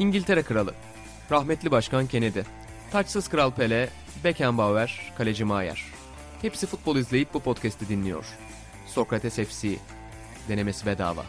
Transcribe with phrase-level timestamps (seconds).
[0.00, 0.74] İngiltere Kralı,
[1.30, 2.40] rahmetli Başkan Kennedy,
[2.92, 3.88] taçsız Kral Pele,
[4.24, 5.84] Beckenbauer, Kaleci Maier.
[6.42, 8.24] Hepsi futbol izleyip bu podcast'i dinliyor.
[8.86, 9.68] Sokrates FC,
[10.48, 11.22] denemesi bedava.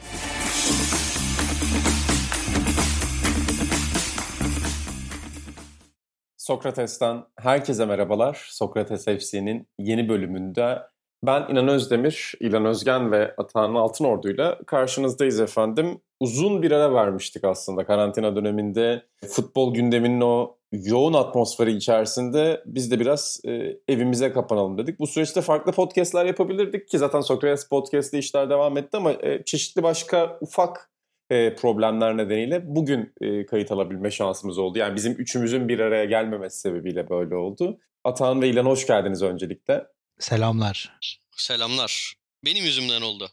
[6.37, 8.47] Sokrates'ten herkese merhabalar.
[8.49, 10.79] Sokrates FC'nin yeni bölümünde
[11.23, 16.01] ben İnan Özdemir, İlan Özgen ve Atahan Altınordu'yla karşınızdayız efendim.
[16.19, 19.03] Uzun bir ara vermiştik aslında karantina döneminde.
[19.27, 24.99] Futbol gündeminin o yoğun atmosferi içerisinde biz de biraz e, evimize kapanalım dedik.
[24.99, 29.83] Bu süreçte farklı podcastler yapabilirdik ki zaten Sokrates Podcast'te işler devam etti ama e, çeşitli
[29.83, 30.91] başka ufak
[31.29, 34.79] e, problemler nedeniyle bugün e, kayıt alabilme şansımız oldu.
[34.79, 37.79] Yani bizim üçümüzün bir araya gelmemesi sebebiyle böyle oldu.
[38.03, 39.85] Atahan ve İlan hoş geldiniz öncelikle.
[40.21, 40.99] Selamlar.
[41.37, 42.13] Selamlar.
[42.45, 43.31] Benim yüzümden oldu.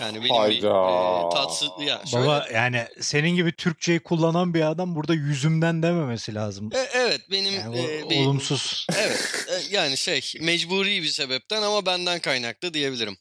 [0.00, 0.52] Yani benim Hayda.
[0.52, 1.68] bir e, tatsız...
[1.86, 6.70] Ya şöyle, Baba yani senin gibi Türkçeyi kullanan bir adam burada yüzümden dememesi lazım.
[6.74, 7.54] E, evet benim...
[7.54, 8.86] Yani e, o- bir- olumsuz.
[8.98, 13.16] Evet e, yani şey mecburi bir sebepten ama benden kaynaklı diyebilirim.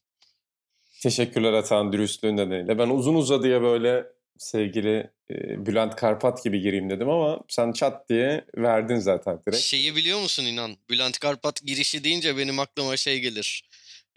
[1.01, 2.77] Teşekkürler Atahan dürüstlüğün nedeniyle.
[2.77, 4.05] Ben uzun uzadıya böyle
[4.39, 5.09] sevgili
[5.65, 9.61] Bülent Karpat gibi gireyim dedim ama sen çat diye verdin zaten direkt.
[9.63, 10.77] Şeyi biliyor musun inan?
[10.89, 13.63] Bülent Karpat girişi deyince benim aklıma şey gelir.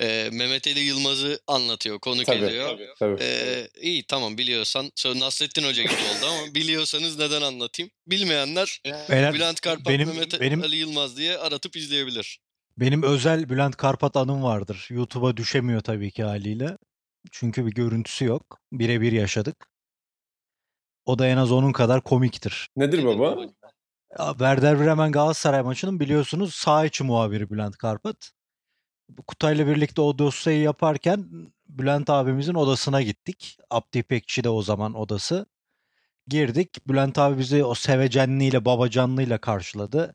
[0.01, 2.79] E, Mehmet Ali Yılmaz'ı anlatıyor, konuk Tabii, ediyor.
[2.99, 3.23] Tabii.
[3.23, 4.93] E, iyi tamam biliyorsan.
[4.95, 7.91] Sonra Nasrettin Hoca gibi oldu ama biliyorsanız neden anlatayım?
[8.07, 12.41] Bilmeyenler Beyler, Bülent Karpat, benim- Mehmet benim- Ali Yılmaz diye aratıp izleyebilir.
[12.79, 14.87] benim özel Bülent Karpat anım vardır.
[14.91, 16.79] YouTube'a düşemiyor tabii ki haliyle.
[17.33, 18.59] Çünkü bir görüntüsü yok.
[18.73, 19.72] Birebir yaşadık.
[21.05, 22.69] O da en az onun kadar komiktir.
[22.77, 23.37] Nedir baba?
[24.19, 28.31] Werder Bremen Galatasaray maçının biliyorsunuz sağ içi muhabiri Bülent Karpat.
[29.27, 31.29] Kutay'la birlikte o dosyayı yaparken
[31.69, 33.57] Bülent abimizin odasına gittik.
[33.71, 35.47] Abdi İpekçi de o zaman odası.
[36.27, 36.89] Girdik.
[36.89, 40.15] Bülent abi bizi o sevecenliğiyle, babacanlığıyla karşıladı.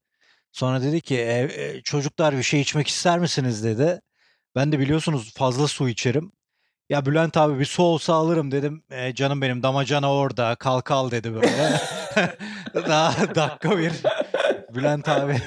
[0.52, 4.02] Sonra dedi ki "E, e, çocuklar bir şey içmek ister misiniz dedi.
[4.56, 6.32] Ben de biliyorsunuz fazla su içerim.
[6.90, 8.84] Ya Bülent abi bir su olsa alırım dedim.
[8.92, 11.82] "E, canım benim damacana orada kalk al dedi böyle.
[12.76, 13.92] Daha dakika bir
[14.76, 15.42] Bülent abi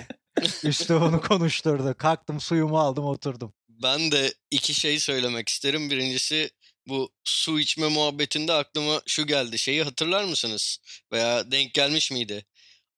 [0.65, 1.95] üstü onu konuşturdu.
[1.99, 3.53] Kalktım suyumu aldım oturdum.
[3.69, 5.91] Ben de iki şey söylemek isterim.
[5.91, 6.51] Birincisi
[6.87, 9.59] bu su içme muhabbetinde aklıma şu geldi.
[9.59, 10.79] Şeyi hatırlar mısınız?
[11.13, 12.45] Veya denk gelmiş miydi?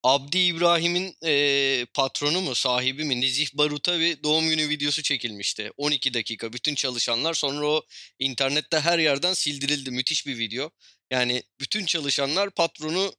[0.02, 5.70] Abdi İbrahim'in eee, patronu mu sahibi mi Nezih Barut'a bir doğum günü videosu çekilmişti.
[5.76, 7.82] 12 dakika bütün çalışanlar sonra o
[8.18, 9.90] internette her yerden sildirildi.
[9.90, 10.70] Müthiş bir video.
[11.10, 13.12] Yani bütün çalışanlar patronu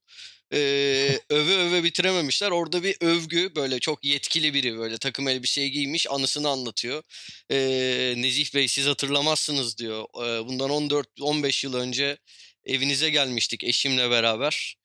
[0.54, 2.52] eee, öve öve bitirememişler.
[2.52, 7.04] Orada bir övgü böyle çok yetkili biri böyle takım elbise giymiş anısını anlatıyor.
[7.50, 10.06] Eee Nezih Bey siz hatırlamazsınız diyor.
[10.18, 12.18] Eee, bundan 14-15 yıl önce
[12.66, 14.76] evinize gelmiştik eşimle beraber.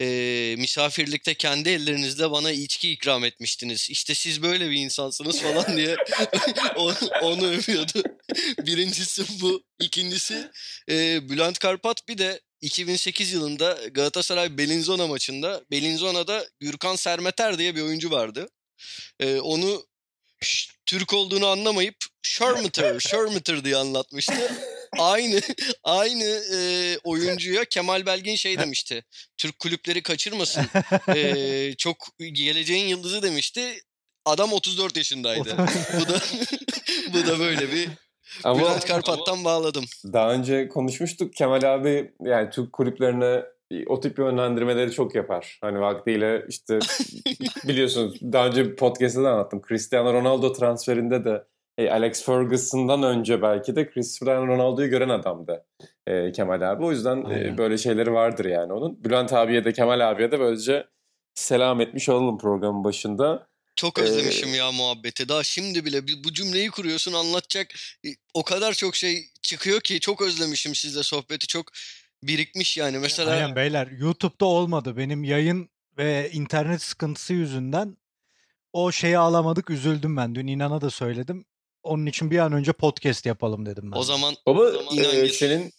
[0.00, 3.90] Eee, misafirlikte kendi ellerinizle bana içki ikram etmiştiniz.
[3.90, 5.96] İşte siz böyle bir insansınız falan diye
[6.76, 8.02] onu, onu övüyordu.
[8.66, 9.62] Birincisi bu.
[9.80, 10.50] İkincisi
[10.88, 17.82] eee, Bülent Karpat bir de 2008 yılında Galatasaray Bellinzona maçında Bellinzona'da Gürkan Sermeter diye bir
[17.82, 18.48] oyuncu vardı.
[19.20, 19.86] Eee, onu
[20.86, 24.52] Türk olduğunu anlamayıp Shermeter, Shermeter diye anlatmıştı.
[25.12, 25.40] Aynı
[25.84, 29.04] aynı eee, oyuncuya Kemal Belgin şey demişti.
[29.36, 30.66] Türk kulüpleri kaçırmasın.
[31.14, 31.96] Eee, çok
[32.32, 33.60] geleceğin yıldızı demişti.
[34.24, 35.56] Adam 34 yaşındaydı.
[36.00, 36.20] bu da
[37.14, 37.88] bu da böyle bir
[38.44, 39.84] Ama Bülent Karpat'tan bağladım.
[40.12, 41.34] daha önce konuşmuştuk.
[41.34, 43.42] Kemal abi yani Türk kulüplerine
[43.86, 45.58] o tip yönlendirmeleri çok yapar.
[45.60, 46.78] Hani vaktiyle işte
[47.68, 49.62] biliyorsunuz daha önce podcast'ta da anlattım.
[49.68, 51.44] Cristiano Ronaldo transferinde de
[51.80, 55.66] e, Alex Ferguson'dan önce belki de Cristiano Ronaldo'yu gören adamdı
[56.06, 56.84] e, Kemal abi.
[56.84, 59.04] O yüzden e, böyle şeyleri vardır yani onun.
[59.04, 60.86] Bülent abiye de Kemal abiye de böylece
[61.34, 63.50] selam etmiş olalım programın başında.
[63.76, 65.28] Çok Ee, özlemişim ya muhabbeti.
[65.28, 67.66] Daha şimdi bile bir- bu cümleyi kuruyorsun anlatacak
[68.06, 71.46] e, o kadar çok şey çıkıyor ki çok özlemişim sizle sohbeti.
[71.46, 71.66] Çok
[72.22, 72.98] birikmiş yani.
[72.98, 74.96] Mesela Aynen beyler YouTube'da olmadı.
[74.96, 75.68] Benim yayın
[75.98, 77.96] ve internet sıkıntısı yüzünden
[78.72, 79.70] o şeyi alamadık.
[79.70, 80.34] Üzüldüm ben.
[80.34, 81.44] Dün İnan'a da söyledim.
[81.82, 83.96] Onun için bir an önce podcast yapalım dedim ben.
[83.98, 85.70] o zaman Baba zaman e, senin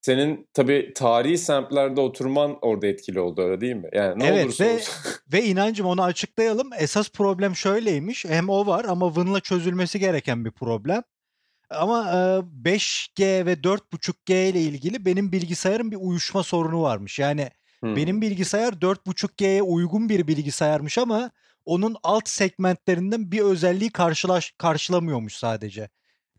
[0.00, 3.88] senin tabii tarihi semtlerde oturman orada etkili oldu öyle değil mi?
[3.92, 4.94] Yani ne Evet olursa ve olsun.
[5.32, 6.70] ve inancım onu açıklayalım.
[6.78, 8.24] Esas problem şöyleymiş.
[8.24, 11.02] Hem o var ama Vın'la çözülmesi gereken bir problem.
[11.70, 12.14] Ama e,
[12.68, 17.18] 5G ve 4.5G ile ilgili benim bilgisayarın bir uyuşma sorunu varmış.
[17.18, 17.96] Yani Hmm.
[17.96, 21.30] benim bilgisayar 4.5G'ye uygun bir bilgisayarmış ama
[21.68, 25.88] onun alt segmentlerinden bir özelliği karşılaş karşılamıyormuş sadece.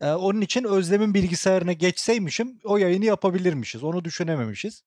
[0.00, 3.84] Ee, onun için Özlem'in bilgisayarına geçseymişim o yayını yapabilirmişiz.
[3.84, 4.82] Onu düşünememişiz.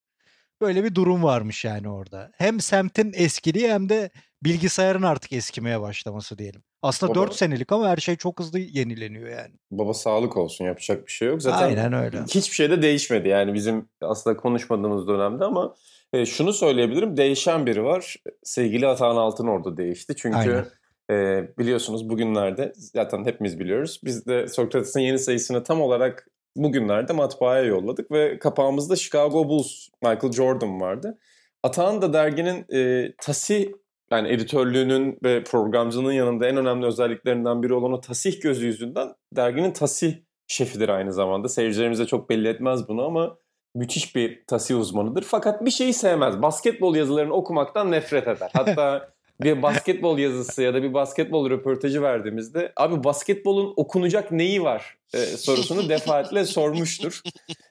[0.61, 2.31] Böyle bir durum varmış yani orada.
[2.37, 4.09] Hem semtin eskiliği hem de
[4.43, 6.63] bilgisayarın artık eskimeye başlaması diyelim.
[6.81, 9.53] Aslında Baba- 4 senelik ama her şey çok hızlı yenileniyor yani.
[9.71, 11.41] Baba sağlık olsun yapacak bir şey yok.
[11.41, 12.23] Zaten Aynen öyle.
[12.23, 15.75] hiçbir şey de değişmedi yani bizim aslında konuşmadığımız dönemde ama
[16.13, 18.15] e, şunu söyleyebilirim değişen biri var.
[18.43, 20.13] Sevgili Atahan Altın orada değişti.
[20.17, 20.65] Çünkü Aynen.
[21.11, 24.01] e, biliyorsunuz bugünlerde zaten hepimiz biliyoruz.
[24.05, 30.31] Biz de Sokrates'in yeni sayısını tam olarak bugünlerde matbaaya yolladık ve kapağımızda Chicago Bulls Michael
[30.31, 31.17] Jordan vardı.
[31.63, 33.67] Atahan da derginin e, tasih
[34.11, 39.71] yani editörlüğünün ve programcının yanında en önemli özelliklerinden biri olan o tasih gözü yüzünden derginin
[39.71, 40.15] tasih
[40.47, 41.49] şefidir aynı zamanda.
[41.49, 43.37] Seyircilerimize çok belli etmez bunu ama
[43.75, 45.23] müthiş bir tasih uzmanıdır.
[45.23, 46.41] Fakat bir şeyi sevmez.
[46.41, 48.49] Basketbol yazılarını okumaktan nefret eder.
[48.53, 54.97] Hatta bir basketbol yazısı ya da bir basketbol röportajı verdiğimizde abi basketbolun okunacak neyi var
[55.13, 57.21] e, sorusunu defaatle sormuştur.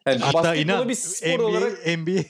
[0.07, 2.23] Yani Hatta basketbola inan bir spor NBA, olarak NBA,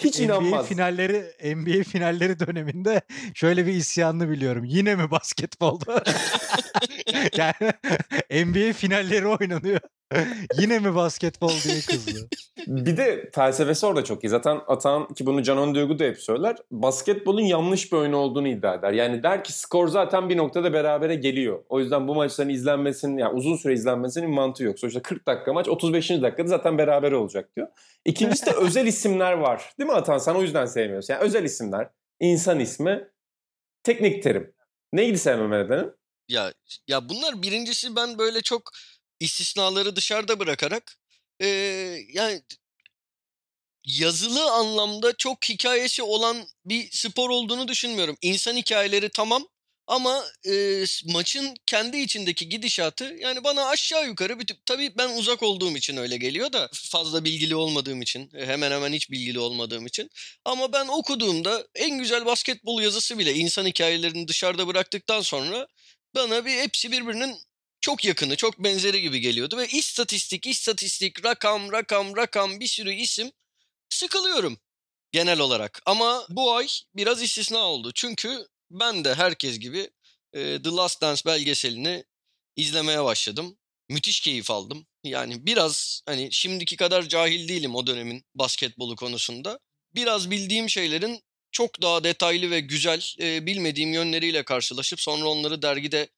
[0.00, 0.66] hiç NBA inanmaz.
[0.66, 1.24] finalleri
[1.56, 3.02] NBA finalleri döneminde
[3.34, 4.64] şöyle bir isyanını biliyorum.
[4.64, 6.04] Yine mi basketbolda?
[7.36, 7.72] yani
[8.46, 9.80] NBA finalleri oynanıyor.
[10.58, 12.28] Yine mi basketbol diye kızdı.
[12.66, 14.28] Bir de felsefesi orada çok iyi.
[14.28, 16.56] Zaten Atan ki bunu Canon Duygu da hep söyler.
[16.70, 18.92] Basketbolun yanlış bir oyun olduğunu iddia eder.
[18.92, 21.64] Yani der ki skor zaten bir noktada berabere geliyor.
[21.68, 24.78] O yüzden bu maçların izlenmesinin yani uzun süre izlenmesinin mantığı yok.
[24.78, 26.10] Sonuçta 40 dakika maç 35.
[26.10, 27.68] dakikada zaten beraber olacak diyor.
[28.04, 29.72] İkincisi de özel isimler var.
[29.78, 30.18] Değil mi Atan?
[30.18, 31.14] Sen o yüzden sevmiyorsun.
[31.14, 31.88] Yani özel isimler,
[32.20, 33.08] insan ismi,
[33.82, 34.54] teknik terim.
[34.92, 35.92] Neydi sevmeme nedenin?
[36.28, 36.52] Ya
[36.88, 38.62] ya bunlar birincisi ben böyle çok
[39.20, 40.96] istisnaları dışarıda bırakarak
[41.40, 42.42] eee, yani
[43.84, 48.16] yazılı anlamda çok hikayesi olan bir spor olduğunu düşünmüyorum.
[48.22, 49.46] İnsan hikayeleri tamam
[49.86, 50.24] ama
[50.86, 55.96] s- maçın kendi içindeki gidişatı yani bana aşağı yukarı bütün tabii ben uzak olduğum için
[55.96, 60.10] öyle geliyor da fazla bilgili olmadığım için e, hemen hemen hiç bilgili olmadığım için
[60.44, 65.66] ama ben okuduğumda en güzel basketbol yazısı bile insan hikayelerini dışarıda bıraktıktan sonra
[66.14, 67.36] bana bir hepsi birbirinin
[67.80, 73.30] çok yakını, çok benzeri gibi geliyordu ve istatistik, istatistik, rakam, rakam, rakam bir sürü isim
[73.88, 74.58] sıkılıyorum
[75.12, 75.82] genel olarak.
[75.86, 77.92] Ama bu ay biraz istisna oldu.
[77.94, 79.90] Çünkü ben de herkes gibi
[80.32, 82.04] e, The Last Dance belgeselini
[82.56, 83.58] izlemeye başladım.
[83.88, 84.86] Müthiş keyif aldım.
[85.04, 89.58] Yani biraz hani şimdiki kadar cahil değilim o dönemin basketbolu konusunda.
[89.94, 91.22] Biraz bildiğim şeylerin
[91.52, 96.08] çok daha detaylı ve güzel e, bilmediğim yönleriyle karşılaşıp sonra onları dergide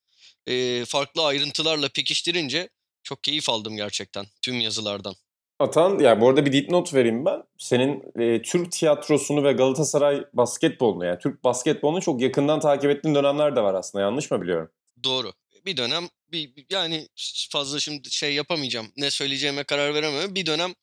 [0.46, 2.68] e, farklı ayrıntılarla pekiştirince
[3.02, 5.14] çok keyif aldım gerçekten tüm yazılardan.
[5.58, 7.42] Atan, yani bu arada bir dipnot vereyim ben.
[7.58, 13.56] Senin e, Türk tiyatrosunu ve Galatasaray basketbolunu yani Türk basketbolunu çok yakından takip ettiğin dönemler
[13.56, 14.04] de var aslında.
[14.04, 14.70] Yanlış mı biliyorum?
[15.04, 15.32] Doğru.
[15.66, 17.08] Bir dönem bir yani
[17.50, 18.86] fazla şimdi şey yapamayacağım.
[18.96, 20.34] Ne söyleyeceğime karar veremiyorum.
[20.34, 20.74] Bir dönem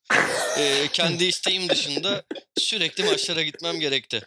[0.58, 2.24] e, kendi isteğim dışında
[2.58, 4.22] sürekli maçlara gitmem gerekti.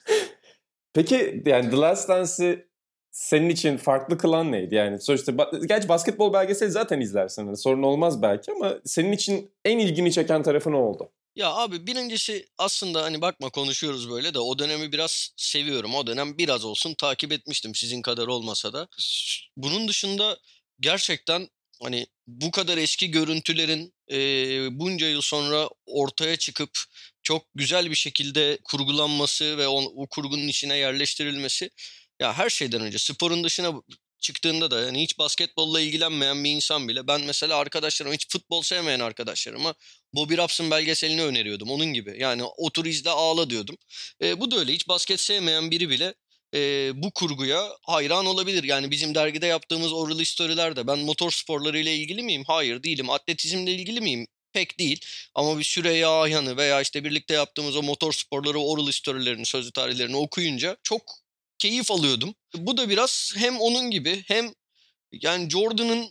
[0.94, 2.71] Peki yani The Last Dance'i
[3.12, 4.76] senin için farklı kılan neydi?
[4.76, 7.46] Yani sonuçta ba- gerçi basketbol belgeseli zaten izlersin.
[7.46, 11.12] Yani sorun olmaz belki ama senin için en ilgini çeken tarafı ne oldu?
[11.36, 15.96] Ya abi birincisi aslında hani bakma konuşuyoruz böyle de o dönemi biraz seviyorum.
[15.96, 18.88] O dönem biraz olsun takip etmiştim sizin kadar olmasa da.
[19.58, 20.38] Bunun dışında
[20.80, 21.48] gerçekten
[21.84, 26.72] hani bu kadar eski görüntülerin eee, bunca yıl sonra ortaya çıkıp
[27.24, 31.70] çok güzel bir şekilde kurgulanması ve o, o kurgunun içine yerleştirilmesi
[32.22, 33.74] ya her şeyden önce sporun dışına
[34.20, 39.00] çıktığında da yani hiç basketbolla ilgilenmeyen bir insan bile ben mesela arkadaşlarım hiç futbol sevmeyen
[39.00, 39.74] arkadaşlarıma
[40.14, 42.16] Bobby Robson belgeselini öneriyordum onun gibi.
[42.20, 43.78] Yani otur izle ağla diyordum.
[44.22, 46.14] E, bu da öyle hiç basket sevmeyen biri bile
[46.54, 48.64] e, bu kurguya hayran olabilir.
[48.64, 52.44] Yani bizim dergide yaptığımız oral storylerde ben motor sporlarıyla ilgili miyim?
[52.48, 53.10] Hayır değilim.
[53.10, 54.28] Atletizmle ilgili miyim?
[54.54, 55.00] Pek değil.
[55.36, 60.16] Ama bir Süreyya Ayhan'ı veya işte birlikte yaptığımız o motor sporları oral storylerini, sözlü tarihlerini
[60.16, 61.21] okuyunca çok
[61.62, 62.36] keyif alıyordum.
[62.56, 64.54] Bu da biraz hem onun gibi hem
[65.12, 66.10] yani Jordan'ın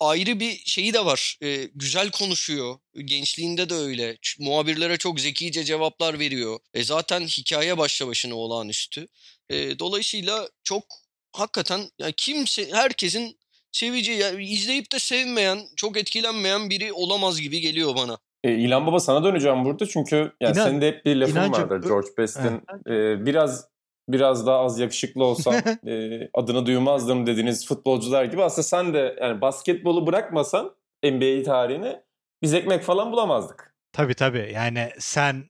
[0.00, 1.38] ayrı bir şeyi de var.
[1.42, 2.78] Ee, güzel konuşuyor.
[3.04, 4.16] Gençliğinde de öyle.
[4.38, 6.58] Muhabirlere çok zekice cevaplar veriyor.
[6.74, 9.06] E zaten hikaye başlı başına olağanüstü.
[9.50, 10.84] E, dolayısıyla çok
[11.32, 13.38] hakikaten ya kimse herkesin
[13.72, 18.18] seveceği yani izleyip de sevmeyen, çok etkilenmeyen biri olamaz gibi geliyor bana.
[18.44, 21.52] E, İlhan Baba sana döneceğim burada çünkü yani İnan- senin de hep bir lafın İnancım,
[21.52, 22.62] vardır George Best'in.
[22.92, 23.71] E, biraz
[24.08, 25.54] biraz daha az yakışıklı olsam
[25.86, 32.02] e, adını duymazdım dediğiniz futbolcular gibi aslında sen de yani basketbolu bırakmasan NBA tarihine
[32.42, 33.74] biz ekmek falan bulamazdık.
[33.92, 34.50] Tabii tabii.
[34.54, 35.44] Yani sen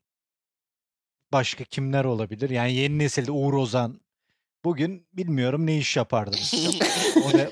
[1.33, 2.51] başka kimler olabilir?
[2.51, 4.01] Yani yeni nesilde Uğur Ozan
[4.65, 6.55] bugün bilmiyorum ne iş yapardınız.
[7.29, 7.49] o, de-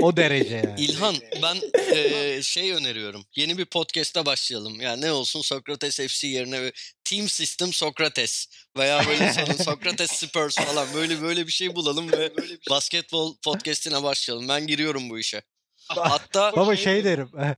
[0.00, 0.74] O derece yani.
[0.80, 1.56] İlhan ben
[1.94, 3.24] e, şey öneriyorum.
[3.36, 4.80] Yeni bir podcast'a başlayalım.
[4.80, 6.72] Yani ne olsun Sokrates FC yerine
[7.04, 8.46] Team System Sokrates
[8.78, 9.32] veya böyle
[9.64, 12.32] Sokrates Spurs falan böyle böyle bir şey bulalım ve
[12.70, 14.48] basketbol podcast'ine başlayalım.
[14.48, 15.42] Ben giriyorum bu işe.
[15.88, 17.30] Hatta Baba şey derim.
[17.40, 17.54] eh,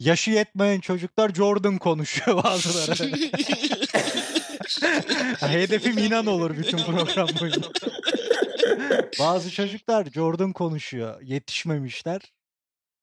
[0.00, 3.10] Yaşı yetmeyen çocuklar Jordan konuşuyor bazıları.
[5.40, 7.60] Hedefim inan olur bütün program boyunca.
[9.18, 11.22] Bazı çocuklar Jordan konuşuyor.
[11.22, 12.20] Yetişmemişler.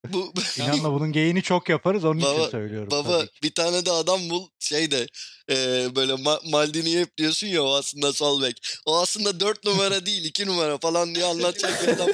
[0.08, 2.06] bu İnanla bunun geyini çok yaparız.
[2.06, 2.92] Onun Baba- için söylüyorum.
[2.92, 5.08] Baba bir tane de adam bul şey de
[5.50, 5.56] e,
[5.96, 8.58] böyle Ma- Maldini hep diyorsun ya o aslında sol bek.
[8.86, 12.10] O aslında 4 numara değil 2 numara falan diye anlatacak bir adam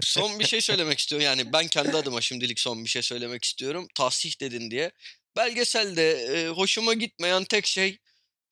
[0.00, 1.24] son bir şey söylemek istiyorum.
[1.24, 3.86] Yani ben kendi adıma şimdilik son bir şey söylemek istiyorum.
[3.94, 4.90] Tahsih dedin diye.
[5.36, 7.98] Belgeselde e, hoşuma gitmeyen tek şey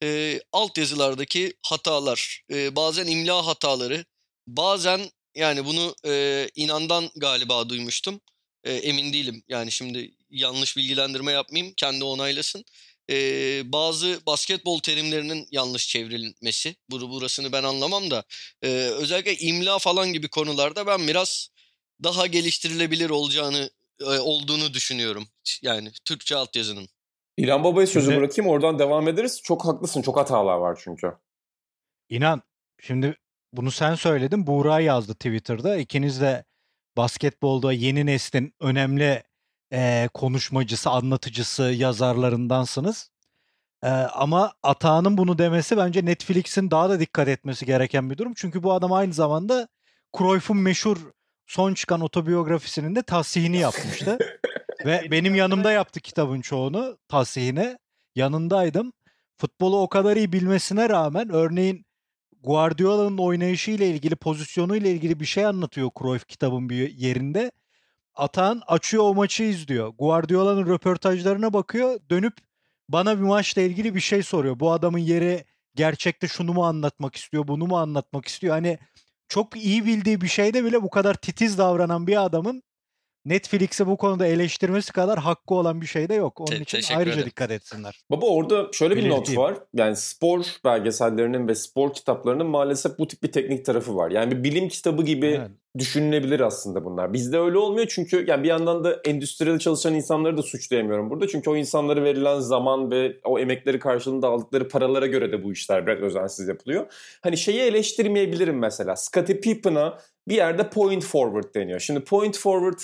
[0.03, 2.41] e, altyazılardaki hatalar.
[2.51, 4.05] E, bazen imla hataları.
[4.47, 5.01] Bazen
[5.35, 8.21] yani bunu e, inandan galiba duymuştum.
[8.63, 9.43] E, emin değilim.
[9.47, 11.73] Yani şimdi yanlış bilgilendirme yapmayayım.
[11.77, 12.65] Kendi onaylasın.
[13.09, 13.15] E,
[13.65, 16.75] bazı basketbol terimlerinin yanlış çevrilmesi.
[16.89, 18.23] Bur burasını ben anlamam da.
[18.61, 21.49] e, özellikle imla falan gibi konularda ben biraz
[22.03, 23.69] daha geliştirilebilir olacağını
[24.05, 25.27] olduğunu düşünüyorum.
[25.61, 26.89] Yani Türkçe altyazının.
[27.37, 29.41] İlhan Baba'ya sözü Şimdi- bırakayım oradan devam ederiz.
[29.43, 30.01] Çok haklısın.
[30.01, 31.13] Çok hatalar var çünkü.
[32.09, 32.41] İnan
[32.81, 33.17] şimdi
[33.53, 34.47] bunu sen söyledin.
[34.47, 35.77] Buğra yazdı Twitter'da.
[35.77, 36.43] İkiniz de
[36.97, 39.23] basketbolda yeni neslin önemli
[39.71, 43.11] eee, konuşmacısı, anlatıcısı, yazarlarındansınız.
[43.83, 48.33] Eee, ama Atağan'ın bunu demesi bence Netflix'in daha da dikkat etmesi gereken bir durum.
[48.35, 49.67] Çünkü bu adam aynı zamanda
[50.17, 50.97] Cruyff'un meşhur
[51.45, 54.17] son çıkan otobiyografisinin de tasihini yapmıştı.
[54.85, 57.77] Ve benim yanımda yaptı kitabın çoğunu tasihine.
[58.15, 58.93] Yanındaydım.
[59.37, 61.85] Futbolu o kadar iyi bilmesine rağmen örneğin
[62.43, 67.51] Guardiola'nın oynayışı ile ilgili, pozisyonu ile ilgili bir şey anlatıyor Cruyff kitabın bir yerinde.
[68.15, 69.87] Atan açıyor o maçı izliyor.
[69.99, 71.99] Guardiola'nın röportajlarına bakıyor.
[72.09, 72.33] Dönüp
[72.89, 74.59] bana bir maçla ilgili bir şey soruyor.
[74.59, 78.53] Bu adamın yeri gerçekte şunu mu anlatmak istiyor, bunu mu anlatmak istiyor?
[78.53, 78.79] Hani
[79.27, 82.63] çok iyi bildiği bir şeyde bile bu kadar titiz davranan bir adamın
[83.27, 86.41] Netflix'e bu konuda eleştirmesi kadar hakkı olan bir şey de yok.
[86.41, 87.25] Onun Te- için ayrıca ederim.
[87.29, 87.99] dikkat etsinler.
[88.11, 89.41] Baba orada şöyle bir not Belirteyim.
[89.41, 89.55] var.
[89.73, 94.11] Yani spor belgesellerinin ve spor kitaplarının maalesef bu tip bir teknik tarafı var.
[94.11, 95.49] Yani bir bilim kitabı gibi Evet.
[95.77, 97.13] düşünülebilir aslında bunlar.
[97.13, 101.27] Bizde öyle olmuyor çünkü yani bir yandan da endüstriyel çalışan insanları da suçlayamıyorum burada.
[101.27, 105.87] Çünkü o insanlara verilen zaman ve o emekleri karşılığında aldıkları paralara göre de bu işler
[105.87, 106.85] biraz özensiz yapılıyor.
[107.21, 108.95] Hani şeyi eleştirmeyebilirim mesela.
[108.95, 111.79] Scottie Pippen'a bir yerde point forward deniyor.
[111.79, 112.79] Şimdi point forward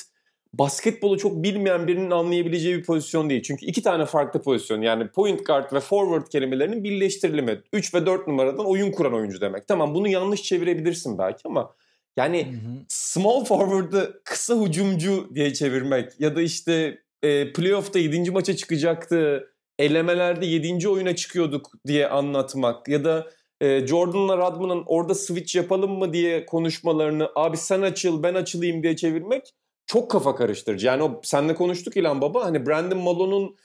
[0.54, 3.44] basketbolu çok bilmeyen birinin anlayabileceği bir pozisyon değil.
[3.44, 7.62] Çünkü iki tane farklı pozisyon yani point guard ve forward kelimelerinin birleştirilimi.
[7.74, 9.68] 3 ve 4 numaradan oyun kuran oyuncu demek.
[9.68, 11.76] Tamam bunu yanlış çevirebilirsin belki ama
[12.18, 12.86] yani Hı hı.
[12.88, 18.32] small forward'ı kısa hücumcu diye çevirmek ya da işte e, playoff'ta 7.
[18.32, 20.90] maça çıkacaktı, elemelerde 7.
[20.90, 23.28] oyuna çıkıyorduk diye anlatmak ya da
[23.62, 28.96] e, Jordan'la Rodman'ın orada switch yapalım mı diye konuşmalarını abi sen açıl ben açılayım diye
[28.96, 29.54] çevirmek
[29.86, 30.88] çok kafa karıştırıcı.
[30.88, 33.56] Yani o senle konuştuk İlhan Baba hani Brandon Malone'un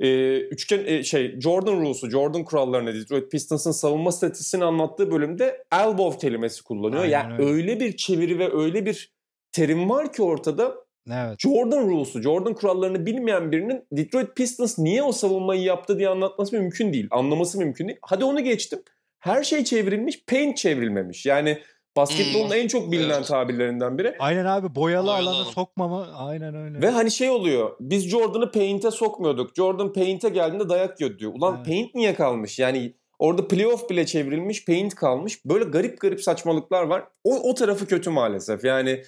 [0.00, 6.18] e, üçgen e, şey Jordan Rules'u, Jordan kurallarını Detroit Pistons'ın savunma statüsünü anlattığı bölümde elbow
[6.18, 7.02] kelimesi kullanıyor.
[7.02, 7.52] Aynen yani öyle.
[7.52, 9.12] öyle bir çeviri ve öyle bir
[9.52, 11.40] terim var ki ortada Evet.
[11.40, 16.92] Jordan Rules'u, Jordan kurallarını bilmeyen birinin Detroit Pistons niye o savunmayı yaptı diye anlatması mümkün
[16.92, 17.08] değil.
[17.10, 17.98] Anlaması mümkün değil.
[18.02, 18.82] Hadi onu geçtim.
[19.18, 21.26] Her şey çevrilmiş, paint çevrilmemiş.
[21.26, 21.58] Yani
[21.96, 23.26] basketbolun Hmm, en çok bilinen evet.
[23.26, 24.16] tabirlerinden biri.
[24.18, 25.50] Aynen abi boyalı, Boyalı alana alan.
[25.50, 26.82] sokmama aynen öyle.
[26.82, 27.76] Ve hani şey oluyor.
[27.80, 29.56] Biz Jordan'ı paint'e sokmuyorduk.
[29.56, 31.32] Jordan paint'e geldiğinde dayak yiyor diyor.
[31.34, 31.66] Ulan Evet.
[31.66, 32.58] paint niye kalmış?
[32.58, 35.44] Yani orada playoff bile çevrilmiş, paint kalmış.
[35.46, 37.04] Böyle garip garip saçmalıklar var.
[37.24, 38.64] O, o tarafı kötü maalesef.
[38.64, 39.02] Yani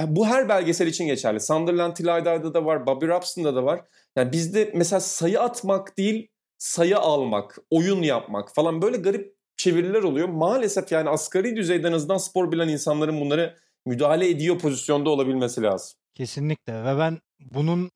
[0.00, 1.40] bu her belgesel için geçerli.
[1.40, 3.80] Sunderland Till da var, Bobby Robson'da da var.
[4.16, 6.28] Yani bizde mesela sayı atmak değil,
[6.58, 10.28] sayı almak, oyun yapmak falan böyle garip çeviriler oluyor.
[10.28, 15.98] Maalesef yani asgari düzeyden azından spor bilen insanların bunları müdahale ediyor pozisyonda olabilmesi lazım.
[16.14, 17.90] Kesinlikle ve ben bunun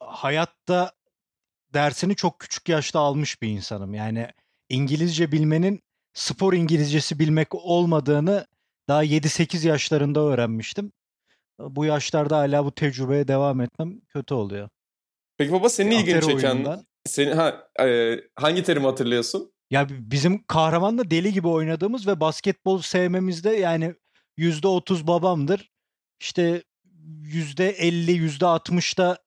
[0.00, 0.92] hayatta
[1.74, 3.94] dersini çok küçük yaşta almış bir insanım.
[3.94, 4.28] Yani
[4.68, 5.80] İngilizce bilmenin
[6.14, 8.46] spor İngilizcesi bilmek olmadığını
[8.88, 10.92] daha 7-8 yaşlarında öğrenmiştim.
[11.58, 14.68] Bu yaşlarda hala bu tecrübeye devam etmem kötü oluyor.
[15.36, 19.53] Peki baba senin ilgini çeken senin ha e, hangi terimi hatırlıyorsun?
[19.74, 23.94] Ya bi- bizim kahramanla deli gibi oynadığımız ve basketbol sevmemizde yani
[24.38, 25.70] %30 babamdır.
[26.20, 26.62] İşte
[27.22, 29.18] %50, %60'da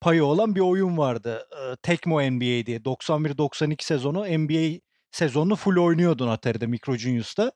[0.00, 1.48] payı olan bir oyun vardı.
[1.82, 2.84] Tecmo NBA diye.
[2.84, 4.80] 91-92 sezonu NBA
[5.10, 7.52] sezonunu full oynuyordun Atari'de Micro Genius'ta.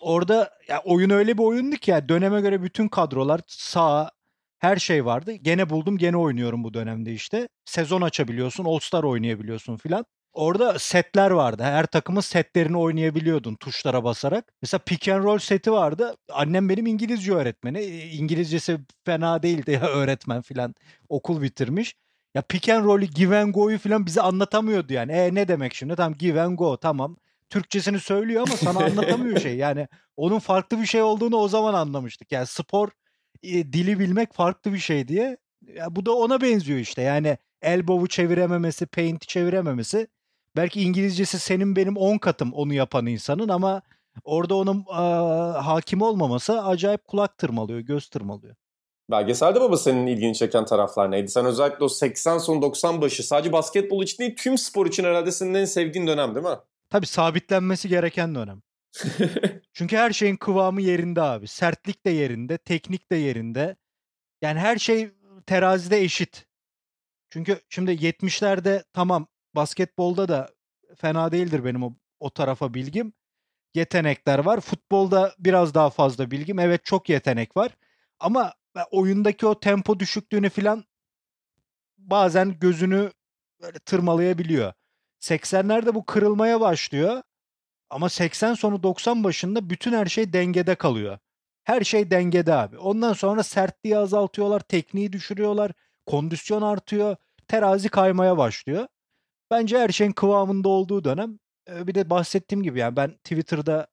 [0.00, 4.10] orada ya oyun öyle bir oyundu ki ya döneme göre bütün kadrolar sağ
[4.58, 5.32] her şey vardı.
[5.32, 7.48] Gene buldum gene oynuyorum bu dönemde işte.
[7.64, 10.04] Sezon açabiliyorsun, All Star oynayabiliyorsun filan.
[10.36, 11.62] Orada setler vardı.
[11.62, 14.52] Her takımın setlerini oynayabiliyordun tuşlara basarak.
[14.62, 16.16] Mesela pick and roll seti vardı.
[16.32, 17.82] Annem benim İngilizce öğretmeni.
[17.84, 20.74] İngilizcesi fena değildi ya öğretmen filan.
[21.08, 21.94] Okul bitirmiş.
[22.34, 25.12] Ya pick and roll'ü give and go'yu filan bize anlatamıyordu yani.
[25.12, 25.96] E ne demek şimdi?
[25.96, 27.16] Tamam give and go tamam.
[27.50, 29.56] Türkçesini söylüyor ama sana anlatamıyor şey.
[29.56, 32.32] Yani onun farklı bir şey olduğunu o zaman anlamıştık.
[32.32, 32.88] Yani spor
[33.42, 35.36] e, dili bilmek farklı bir şey diye.
[35.74, 37.02] Ya bu da ona benziyor işte.
[37.02, 40.08] Yani elbow'u çevirememesi, paint'i çevirememesi.
[40.56, 43.82] Belki İngilizcesi senin benim 10 katım onu yapan insanın ama
[44.24, 48.56] orada onun a, hakim olmaması acayip kulak tırmalıyor, göz tırmalıyor.
[49.10, 51.28] Belgeselde baba senin ilgini çeken taraflar neydi?
[51.28, 55.32] Sen özellikle o 80 son 90 başı sadece basketbol için değil tüm spor için herhalde
[55.32, 56.56] senin en sevdiğin dönem değil mi?
[56.90, 58.62] Tabii sabitlenmesi gereken dönem.
[59.72, 61.48] Çünkü her şeyin kıvamı yerinde abi.
[61.48, 63.76] Sertlik de yerinde, teknik de yerinde.
[64.42, 65.10] Yani her şey
[65.46, 66.46] terazide eşit.
[67.30, 70.50] Çünkü şimdi 70'lerde tamam basketbolda da
[70.96, 73.12] fena değildir benim o, o tarafa bilgim.
[73.74, 74.60] Yetenekler var.
[74.60, 76.58] Futbolda biraz daha fazla bilgim.
[76.58, 77.76] Evet çok yetenek var.
[78.20, 78.54] Ama
[78.90, 80.84] oyundaki o tempo düşüklüğünü falan
[81.98, 83.12] bazen gözünü
[83.62, 84.72] böyle tırmalayabiliyor.
[85.20, 87.22] 80'lerde bu kırılmaya başlıyor.
[87.90, 91.18] Ama 80 sonu 90 başında bütün her şey dengede kalıyor.
[91.64, 92.78] Her şey dengede abi.
[92.78, 95.72] Ondan sonra sertliği azaltıyorlar, tekniği düşürüyorlar,
[96.06, 97.16] kondisyon artıyor,
[97.48, 98.86] terazi kaymaya başlıyor.
[99.50, 101.38] Bence her şeyin kıvamında olduğu dönem.
[101.68, 103.86] Bir de bahsettiğim gibi yani ben Twitter'da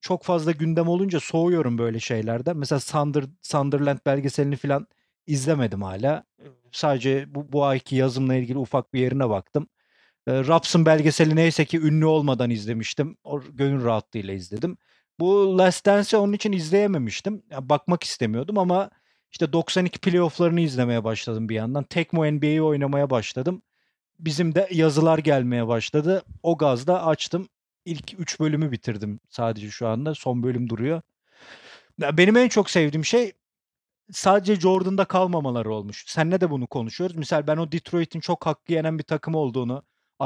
[0.00, 2.56] çok fazla gündem olunca soğuyorum böyle şeylerden.
[2.56, 4.86] Mesela Sunder, Sunderland belgeselini falan
[5.26, 6.24] izlemedim hala.
[6.72, 9.68] Sadece bu, bu ayki yazımla ilgili ufak bir yerine baktım.
[10.26, 13.16] E, Raps'ın belgeseli neyse ki ünlü olmadan izlemiştim.
[13.24, 14.76] O, gönül rahatlığıyla izledim.
[15.20, 17.42] Bu Last Dance'i onun için izleyememiştim.
[17.50, 18.90] Yani bakmak istemiyordum ama
[19.32, 21.84] işte 92 playoff'larını izlemeye başladım bir yandan.
[21.84, 23.62] Tekmo NBA'yi oynamaya başladım.
[24.18, 26.22] Bizim de yazılar gelmeye başladı.
[26.42, 27.48] O gazda açtım.
[27.84, 30.14] İlk 3 bölümü bitirdim sadece şu anda.
[30.14, 31.02] Son bölüm duruyor.
[31.98, 33.32] Benim en çok sevdiğim şey
[34.12, 36.04] sadece Jordan'da kalmamaları olmuş.
[36.06, 37.16] Senle de bunu konuşuyoruz.
[37.16, 39.82] Misal ben o Detroit'in çok hakkı yenen bir takım olduğunu,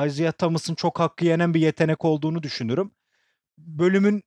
[0.06, 2.90] Isaiah Thomas'ın çok hakkı yenen bir yetenek olduğunu düşünürüm.
[3.58, 4.22] Bölümün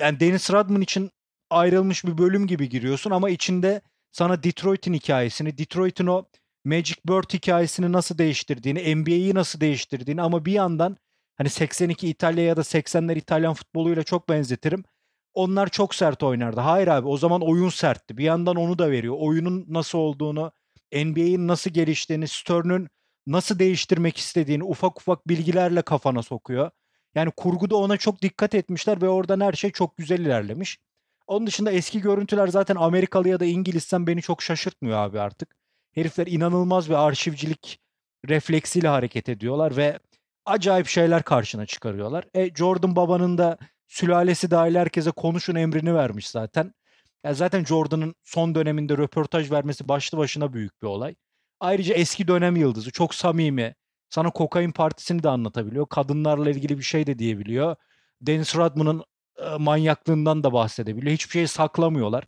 [0.00, 1.10] yani Dennis Rodman için
[1.50, 3.80] ayrılmış bir bölüm gibi giriyorsun ama içinde
[4.12, 6.24] sana Detroit'in hikayesini, Detroit'in o
[6.64, 10.96] Magic Bird hikayesini nasıl değiştirdiğini, NBA'yi nasıl değiştirdiğini ama bir yandan
[11.36, 14.84] hani 82 İtalya ya da 80'ler İtalyan futboluyla çok benzetirim.
[15.34, 16.60] Onlar çok sert oynardı.
[16.60, 18.16] Hayır abi o zaman oyun sertti.
[18.18, 19.14] Bir yandan onu da veriyor.
[19.18, 20.52] Oyunun nasıl olduğunu,
[20.92, 22.88] NBA'in nasıl geliştiğini, Stern'ün
[23.26, 26.70] nasıl değiştirmek istediğini ufak ufak bilgilerle kafana sokuyor.
[27.14, 30.78] Yani kurguda ona çok dikkat etmişler ve oradan her şey çok güzel ilerlemiş.
[31.26, 35.63] Onun dışında eski görüntüler zaten Amerikalı ya da İngilizsen beni çok şaşırtmıyor abi artık.
[35.94, 37.78] Herifler inanılmaz bir arşivcilik
[38.28, 39.98] refleksiyle hareket ediyorlar ve
[40.46, 42.24] acayip şeyler karşına çıkarıyorlar.
[42.34, 46.74] E Jordan babanın da sülalesi dahil herkese konuşun emrini vermiş zaten.
[47.24, 51.14] Yani zaten Jordan'ın son döneminde röportaj vermesi başlı başına büyük bir olay.
[51.60, 53.74] Ayrıca eski dönem yıldızı çok samimi.
[54.10, 55.86] Sana kokain partisini de anlatabiliyor.
[55.86, 57.76] Kadınlarla ilgili bir şey de diyebiliyor.
[58.20, 59.04] Dennis Rodman'ın
[59.38, 61.12] e, manyaklığından da bahsedebiliyor.
[61.12, 62.24] Hiçbir şey saklamıyorlar.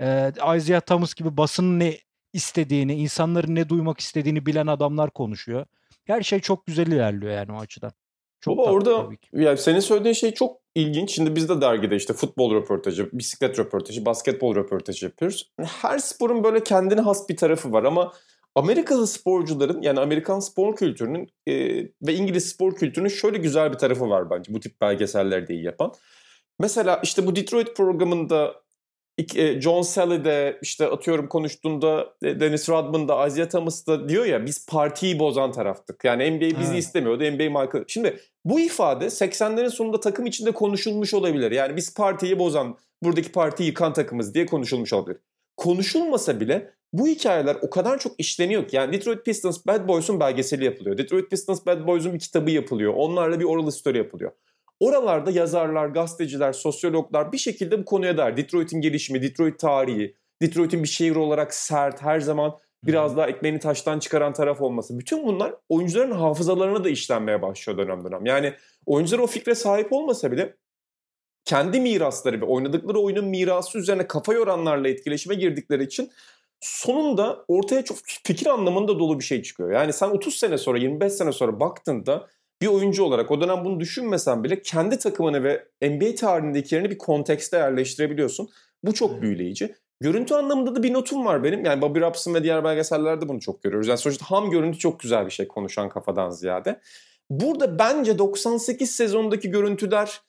[0.00, 1.98] E, Isaiah Thomas gibi basının ne
[2.32, 5.66] istediğini, insanların ne duymak istediğini bilen adamlar konuşuyor.
[6.04, 7.92] Her şey çok güzel ilerliyor yani o açıdan.
[8.40, 11.10] Çok Baba orada yani senin söylediğin şey çok ilginç.
[11.10, 15.52] Şimdi biz de dergide işte futbol röportajı, bisiklet röportajı, basketbol röportajı yapıyoruz.
[15.60, 18.12] Her sporun böyle kendine has bir tarafı var ama
[18.54, 21.54] Amerikalı sporcuların yani Amerikan spor kültürünün e,
[22.02, 25.92] ve İngiliz spor kültürünün şöyle güzel bir tarafı var bence bu tip belgesellerde iyi yapan.
[26.60, 28.54] Mesela işte bu Detroit programında
[29.36, 35.18] e, John Sally'de işte atıyorum konuştuğunda e, Dennis Rodman'da Isaiah Thomas'da diyor ya biz partiyi
[35.18, 36.04] bozan taraftık.
[36.04, 36.82] Yani NBA bizi evet.
[36.82, 37.24] istemiyordu.
[37.30, 37.84] NBA marka.
[37.86, 41.50] Şimdi bu ifade 80'lerin sonunda takım içinde konuşulmuş olabilir.
[41.50, 45.18] Yani biz partiyi bozan, buradaki partiyi yıkan takımız diye konuşulmuş olabilir.
[45.56, 48.76] Konuşulmasa bile bu hikayeler o kadar çok işleniyor ki.
[48.76, 50.98] Yani Detroit Pistons Bad Boys'un belgeseli yapılıyor.
[50.98, 52.94] Detroit Pistons Bad Boys'un bir kitabı yapılıyor.
[52.96, 54.32] Onlarla bir oral story yapılıyor.
[54.80, 60.88] Oralarda yazarlar, gazeteciler, sosyologlar bir şekilde bu konuya dair Detroit'in gelişimi, Detroit tarihi, Detroit'in bir
[60.88, 64.98] şehir olarak sert, her zaman biraz daha ekmeğini taştan çıkaran taraf olması.
[64.98, 68.26] Bütün bunlar oyuncuların hafızalarına da işlenmeye başlıyor dönem dönem.
[68.26, 68.54] Yani
[68.86, 70.56] oyuncular o fikre sahip olmasa bile
[71.44, 76.10] kendi mirasları ve oynadıkları oyunun mirası üzerine kafa yoranlarla etkileşime girdikleri için
[76.60, 79.72] sonunda ortaya çok fikir anlamında dolu bir şey çıkıyor.
[79.72, 82.28] Yani sen 30 sene sonra 25 sene sonra baktığında
[82.62, 86.98] bir oyuncu olarak o dönem bunu düşünmesen bile kendi takımını ve NBA tarihindeki yerini bir
[86.98, 88.48] kontekste yerleştirebiliyorsun.
[88.82, 89.74] Bu çok büyüleyici.
[90.00, 91.64] Görüntü anlamında da bir notum var benim.
[91.64, 93.88] Yani Bobby Robson ve diğer belgesellerde bunu çok görüyoruz.
[93.88, 96.80] Yani sonuçta ham görüntü çok güzel bir şey konuşan kafadan ziyade.
[97.30, 100.20] Burada bence 98 sezondaki görüntüler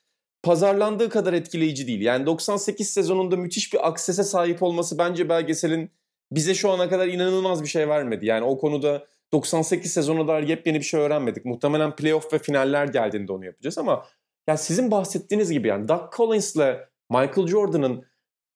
[0.42, 2.00] pazarlandığı kadar etkileyici değil.
[2.00, 5.90] Yani 98 sezonunda müthiş bir aksese sahip olması bence belgeselin
[6.32, 8.26] bize şu ana kadar inanılmaz bir şey vermedi.
[8.26, 11.44] Yani o konuda 98 sezona dair yepyeni bir şey öğrenmedik.
[11.44, 14.06] Muhtemelen playoff ve finaller geldiğinde onu yapacağız ama
[14.48, 16.76] ya sizin bahsettiğiniz gibi yani Doug Collins'le
[17.10, 18.04] Michael Jordan'ın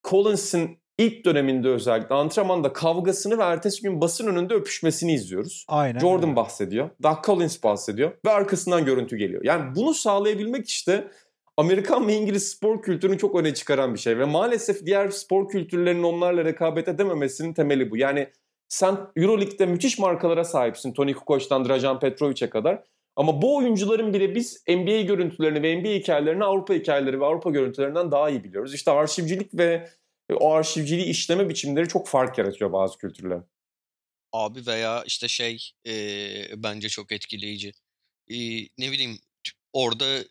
[0.05, 5.65] Collins'in ilk döneminde özellikle antrenmanda kavgasını ve ertesi gün basın önünde öpüşmesini izliyoruz.
[5.69, 5.99] Aynen.
[5.99, 6.37] Jordan öyle.
[6.37, 6.91] bahsediyor.
[7.03, 8.13] Doug Collins bahsediyor.
[8.27, 9.45] Ve arkasından görüntü geliyor.
[9.45, 11.09] Yani bunu sağlayabilmek işte
[11.57, 14.19] Amerikan ve İngiliz spor kültürünü çok öne çıkaran bir şey.
[14.19, 17.97] Ve maalesef diğer spor kültürlerinin onlarla rekabet edememesinin temeli bu.
[17.97, 18.29] Yani
[18.68, 20.92] sen Euroleague'de müthiş markalara sahipsin.
[20.92, 22.83] Toni Kukoc'tan Drajan Petrovic'e kadar.
[23.16, 28.11] Ama bu oyuncuların bile biz NBA görüntülerini ve NBA hikayelerini Avrupa hikayeleri ve Avrupa görüntülerinden
[28.11, 28.74] daha iyi biliyoruz.
[28.74, 29.90] İşte arşivcilik ve
[30.33, 33.40] o arşivciliği işleme biçimleri çok fark yaratıyor bazı kültürler.
[34.33, 35.92] Abi veya işte şey e,
[36.57, 37.72] bence çok etkileyici.
[38.31, 38.37] E,
[38.79, 39.18] ne bileyim
[39.72, 40.24] orada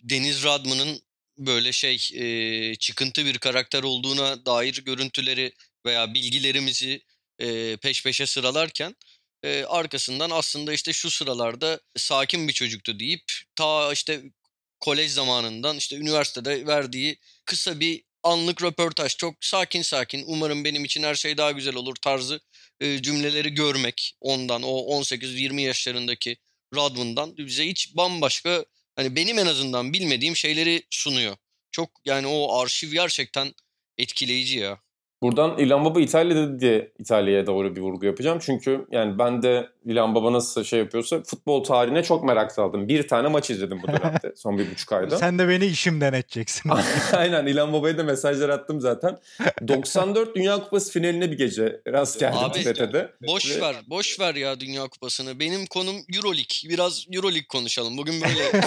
[0.00, 1.00] Deniz Radman'ın
[1.38, 5.52] böyle şey e, çıkıntı bir karakter olduğuna dair görüntüleri
[5.86, 7.02] veya bilgilerimizi
[7.38, 8.96] e, peş peşe sıralarken
[9.42, 13.24] e, arkasından aslında işte şu sıralarda sakin bir çocuktu deyip
[13.56, 14.22] ta işte
[14.80, 21.02] kolej zamanından işte üniversitede verdiği kısa bir anlık röportaj çok sakin sakin umarım benim için
[21.02, 22.40] her şey daha güzel olur tarzı
[22.80, 26.36] e, cümleleri görmek ondan o 18-20 yaşlarındaki
[26.74, 28.64] Radman'dan bize hiç bambaşka
[28.96, 31.36] hani benim en azından bilmediğim şeyleri sunuyor.
[31.70, 33.54] Çok yani o arşiv gerçekten
[33.98, 34.85] etkileyici ya.
[35.22, 38.38] Buradan İlhan Baba İtalya'da diye İtalya'ya doğru bir vurgu yapacağım.
[38.40, 42.88] Çünkü yani ben de İlhan Baba nasıl şey yapıyorsa futbol tarihine çok merak saldım.
[42.88, 45.18] Bir tane maç izledim bu dönemde son bir buçuk ayda.
[45.18, 46.70] Sen de beni işimden edeceksin.
[47.12, 49.18] Aynen İlhan Baba'ya da mesajlar attım zaten.
[49.68, 53.12] 94 Dünya Kupası finaline bir gece rast geldim Abi, TRT'de.
[53.26, 55.40] Boş Ve- ver, boş ver ya Dünya Kupası'nı.
[55.40, 56.68] Benim konum EuroLeague.
[56.70, 57.98] Biraz EuroLeague konuşalım.
[57.98, 58.62] Bugün böyle böyle.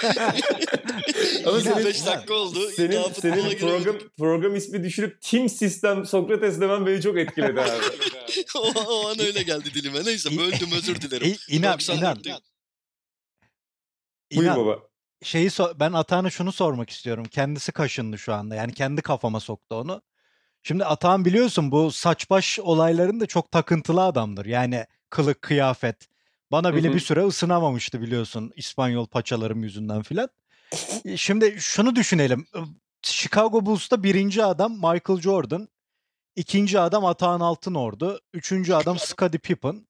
[1.46, 2.70] Ama senin- 5 dakika oldu.
[2.76, 7.70] Senin, senin program, program ismi düşürüp Team System Sokrates demen beni çok etkiledi abi.
[8.58, 10.04] o, o an öyle geldi dilime.
[10.04, 11.36] Neyse böldüm özür dilerim.
[11.48, 12.24] İnan, 94 inan.
[12.24, 12.36] değil.
[14.36, 14.78] Buyur İnan, baba.
[15.22, 17.24] şeyi so- ben Atahan'a şunu sormak istiyorum.
[17.24, 18.54] Kendisi kaşındı şu anda.
[18.54, 20.02] Yani kendi kafama soktu onu.
[20.62, 24.46] Şimdi Atahan biliyorsun bu saç baş olaylarında çok takıntılı adamdır.
[24.46, 26.08] Yani kılık, kıyafet.
[26.52, 26.94] Bana bile Hı hı.
[26.94, 30.28] bir süre ısınamamıştı biliyorsun İspanyol paçalarım yüzünden filan.
[31.04, 32.46] E, Şimdi şunu düşünelim.
[33.02, 35.68] Chicago Bulls'ta birinci adam Michael Jordan.
[36.36, 38.20] ikinci adam Atahan Altınordu.
[38.32, 39.86] Üçüncü adam Scottie Pippen.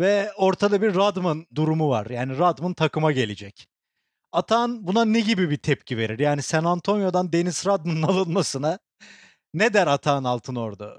[0.00, 2.06] Ve ortada bir Rodman durumu var.
[2.10, 3.68] Yani Rodman takıma gelecek.
[4.32, 6.18] Atahan buna ne gibi bir tepki verir?
[6.18, 8.78] Yani San Antonio'dan Dennis Rodman'ın alınmasına
[9.54, 10.96] ne der Atahan Altınordu?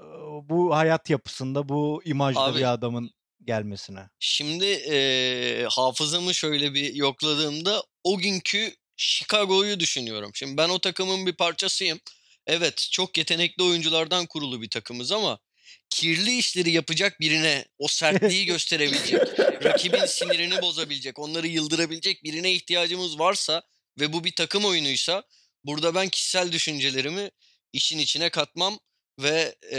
[0.48, 2.02] Bu hayat yapısında bu
[2.36, 3.10] Abi- bir adamın
[3.44, 4.08] gelmesine.
[4.18, 10.30] Şimdi eee, hafızamı şöyle bir yokladığımda o günkü Chicago'yu düşünüyorum.
[10.34, 12.00] Şimdi ben o takımın bir parçasıyım.
[12.46, 15.38] Evet çok yetenekli oyunculardan kurulu bir takımız ama
[15.92, 23.62] kirli işleri yapacak birine o sertliği gösterebilecek, rakibin sinirini bozabilecek, onları yıldırabilecek birine ihtiyacımız varsa
[24.00, 25.22] ve bu bir takım oyunuysa
[25.64, 27.30] burada ben kişisel düşüncelerimi
[27.72, 28.78] işin içine katmam
[29.18, 29.78] ve e,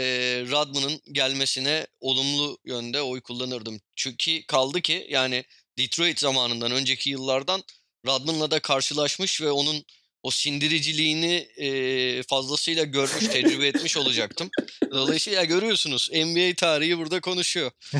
[0.50, 3.80] Radman'ın gelmesine olumlu yönde oy kullanırdım.
[3.96, 5.44] Çünkü kaldı ki yani
[5.78, 7.62] Detroit zamanından önceki yıllardan
[8.06, 9.84] Radman'la da karşılaşmış ve onun
[10.24, 14.50] o sindiriciliğini e, fazlasıyla görmüş, tecrübe etmiş olacaktım.
[14.90, 17.70] Dolayısıyla görüyorsunuz NBA tarihi burada konuşuyor.
[17.94, 17.98] Bu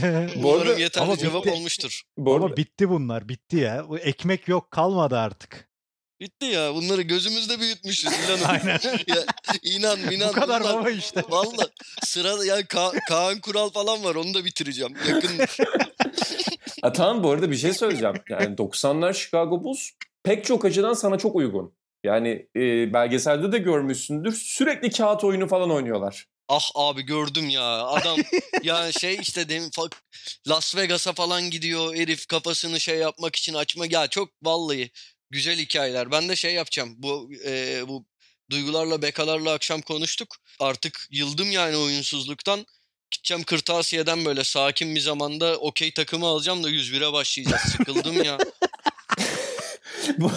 [0.48, 1.54] Umarım arada- yeterli ama cevap bitti.
[1.56, 2.02] olmuştur.
[2.16, 3.28] Bu arada Ama bitti bunlar.
[3.28, 3.84] Bitti ya.
[3.88, 5.68] Bu ekmek yok kalmadı artık.
[6.20, 6.74] Bitti ya.
[6.74, 8.10] Bunları gözümüzde büyütmüşüz.
[8.12, 8.80] İnan, Aynen.
[9.06, 9.24] ya,
[9.62, 10.28] inan, inan.
[10.28, 11.22] Bu kadar bunlar- baba işte.
[11.28, 11.68] Valla
[12.04, 14.14] sıra ya Ka- Kaan Kural falan var.
[14.14, 14.94] Onu da bitireceğim.
[15.08, 15.30] Yakın.
[16.82, 18.16] Atan bu arada bir şey söyleyeceğim.
[18.30, 19.90] Yani 90'lar Chicago Bulls
[20.22, 21.72] pek çok açıdan sana çok uygun.
[22.04, 24.32] Yani e, belgeselde de görmüşsündür.
[24.32, 26.26] Sürekli kağıt oyunu falan oynuyorlar.
[26.48, 27.86] Ah abi gördüm ya.
[27.86, 28.18] Adam
[28.62, 29.70] ya şey işte demin
[30.48, 31.94] Las Vegas'a falan gidiyor.
[31.94, 33.86] Herif kafasını şey yapmak için açma.
[33.90, 34.90] Ya çok vallahi
[35.30, 36.10] güzel hikayeler.
[36.10, 36.94] Ben de şey yapacağım.
[36.98, 38.04] Bu e, bu
[38.50, 40.36] duygularla bekalarla akşam konuştuk.
[40.60, 42.66] Artık yıldım yani oyunsuzluktan.
[43.10, 47.62] Gideceğim kırtasiyeden böyle sakin bir zamanda okey takımı alacağım da 101'e başlayacağız.
[47.62, 48.38] Sıkıldım ya.
[50.18, 50.32] Bu-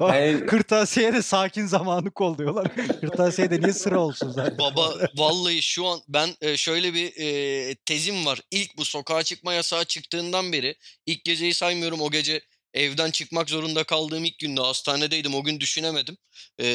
[0.00, 2.68] Yani- Kırtasiyede sakin zamanı kol diyorlar.
[3.00, 4.58] Kırtasiyede niye sıra olsun zaten?
[4.58, 8.40] Baba vallahi şu an ben e, şöyle bir e, tezim var.
[8.50, 10.74] İlk bu sokağa çıkma yasağı çıktığından beri
[11.06, 12.40] ilk geceyi saymıyorum o gece
[12.74, 15.34] evden çıkmak zorunda kaldığım ilk günde hastanedeydim.
[15.34, 16.16] O gün düşünemedim.
[16.58, 16.66] Ee,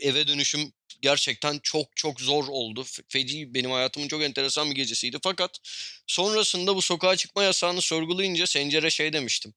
[0.00, 2.84] eve dönüşüm gerçekten çok çok zor oldu.
[3.08, 5.18] Feci benim hayatımın çok enteresan bir gecesiydi.
[5.22, 5.50] Fakat
[6.06, 9.54] sonrasında bu sokağa çıkma yasağını sorgulayınca Sencer'e şey demiştim.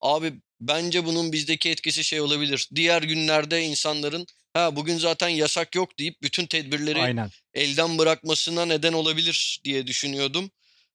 [0.00, 2.68] Abi bence bunun bizdeki etkisi şey olabilir.
[2.74, 7.30] Diğer günlerde insanların ha bugün zaten yasak yok deyip bütün tedbirleri Aynen.
[7.54, 10.50] elden bırakmasına neden olabilir diye düşünüyordum.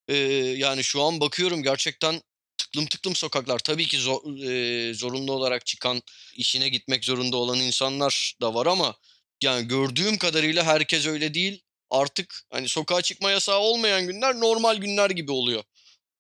[0.08, 0.16] Ee,
[0.58, 2.22] yani şu an bakıyorum gerçekten
[2.58, 3.60] tıklım tıklım sokaklar.
[3.60, 6.02] Tabii ki zor, e, zorunlu olarak çıkan,
[6.36, 8.96] işine gitmek zorunda olan insanlar da var ama
[9.44, 11.62] yani gördüğüm kadarıyla herkes öyle değil.
[11.90, 15.64] Artık hani sokağa çıkma yasağı olmayan günler normal günler gibi oluyor.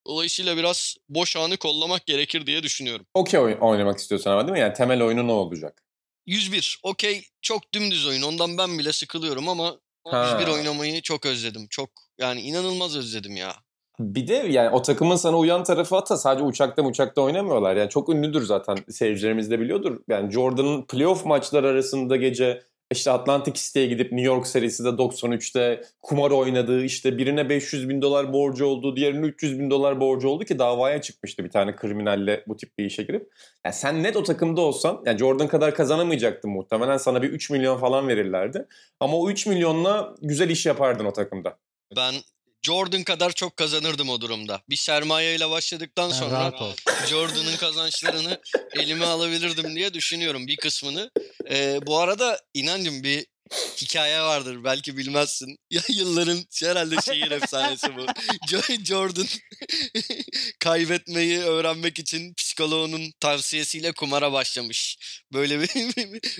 [0.07, 3.05] Dolayısıyla biraz boş anı kollamak gerekir diye düşünüyorum.
[3.13, 4.59] Okey oy- oynamak istiyorsan ama değil mi?
[4.59, 5.83] Yani temel oyunu ne olacak?
[6.25, 6.79] 101.
[6.83, 8.21] Okey çok dümdüz oyun.
[8.21, 10.37] Ondan ben bile sıkılıyorum ama Ha.
[10.39, 11.67] 101 oynamayı çok özledim.
[11.69, 11.89] Çok
[12.19, 13.55] yani inanılmaz özledim ya.
[13.99, 17.75] Bir de yani o takımın sana uyan tarafı hatta sadece uçakta uçakta oynamıyorlar.
[17.75, 19.99] Yani çok ünlüdür zaten seyircilerimiz de biliyordur.
[20.07, 25.82] Yani Jordan'ın playoff maçları arasında gece işte Atlantic City'ye gidip New York serisi de 93'te
[26.02, 30.45] kumar oynadığı işte birine 500 bin dolar borcu oldu diğerine 300 bin dolar borcu oldu
[30.45, 33.30] ki davaya çıkmıştı bir tane kriminalle bu tip bir işe girip.
[33.65, 37.78] Yani sen net o takımda olsan yani Jordan kadar kazanamayacaktın muhtemelen sana bir 3 milyon
[37.78, 38.65] falan verirlerdi.
[39.00, 41.58] Ama o 3 milyonla güzel iş yapardın o takımda.
[41.98, 42.13] Ben
[42.65, 44.62] Jordan kadar çok kazanırdım o durumda.
[44.69, 46.54] Bir sermayeyle başladıktan sonra.
[47.10, 48.41] Jordan'ın kazançlarını
[48.80, 51.12] elime alabilirdim diye düşünüyorum bir kısmını.
[51.49, 53.25] Ee, bu arada inancım bir
[53.82, 55.58] hikaye vardır belki bilmezsin.
[55.69, 58.01] Ya yılların herhalde şehir efsanesi bu.
[58.47, 59.25] Jo- Jordan
[60.60, 64.97] kaybetmeyi öğrenmek için psikoloğunun tavsiyesiyle kumara başlamış.
[65.34, 65.69] Böyle bir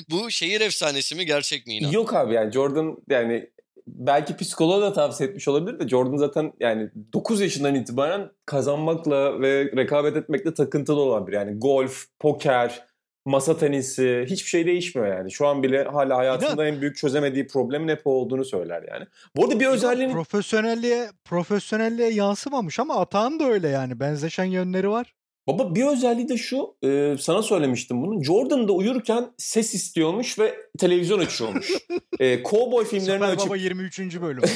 [0.10, 1.92] bu şehir efsanesi mi gerçek mi inan?
[1.92, 3.50] Yok abi yani Jordan yani
[3.88, 9.72] belki psikoloğa da tavsiye etmiş olabilir de Jordan zaten yani 9 yaşından itibaren kazanmakla ve
[9.76, 12.86] rekabet etmekle takıntılı olan bir yani golf, poker,
[13.26, 15.32] masa tenisi hiçbir şey değişmiyor yani.
[15.32, 19.06] Şu an bile hala hayatında en büyük çözemediği problemin hep olduğunu söyler yani.
[19.36, 24.00] Bu arada bir özelliğini Profesyonelliğe, profesyonelliğe yansımamış ama Atahan da öyle yani.
[24.00, 25.14] Benzeşen yönleri var.
[25.48, 28.24] Baba bir özelliği de şu, e, sana söylemiştim bunu.
[28.24, 31.72] Jordan da uyurken ses istiyormuş ve televizyon açıyormuş.
[32.20, 34.00] e, Cowboy filmlerini Süper açıp Baba 23.
[34.00, 34.44] bölüm.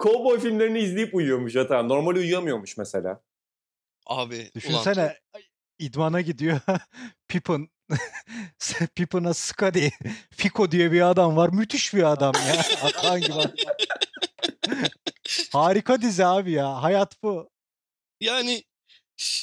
[0.00, 1.82] Cowboy filmlerini izleyip uyuyormuş hatta.
[1.82, 3.22] Normal uyuyamıyormuş mesela.
[4.06, 5.16] Abi ulan Düşünsene
[5.78, 6.60] idmana gidiyor.
[7.28, 7.68] Pippen.
[8.94, 9.86] Pippen'a Scotty.
[10.30, 11.48] Fiko diye bir adam var.
[11.48, 12.60] Müthiş bir adam ya.
[12.84, 13.32] Atahan gibi.
[15.52, 16.82] Harika dizi abi ya.
[16.82, 17.50] Hayat bu.
[18.20, 18.62] Yani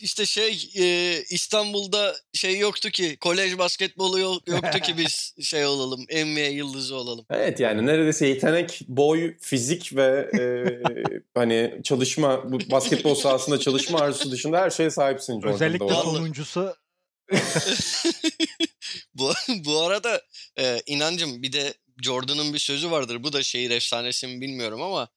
[0.01, 6.01] işte şey e, İstanbul'da şey yoktu ki kolej basketbolu yok, yoktu ki biz şey olalım
[6.01, 7.25] NBA yıldızı olalım.
[7.29, 10.41] Evet yani neredeyse yetenek, boy, fizik ve e,
[11.35, 15.55] hani çalışma, bu basketbol sahasında çalışma arzusu dışında her şeye sahipsin Jordan'da.
[15.55, 15.93] Özellikle olan.
[15.93, 16.75] son- sonuncusu.
[19.13, 19.33] bu,
[19.65, 20.21] bu arada
[20.59, 23.23] e, inancım bir de Jordan'ın bir sözü vardır.
[23.23, 25.07] Bu da şehir efsanesi mi bilmiyorum ama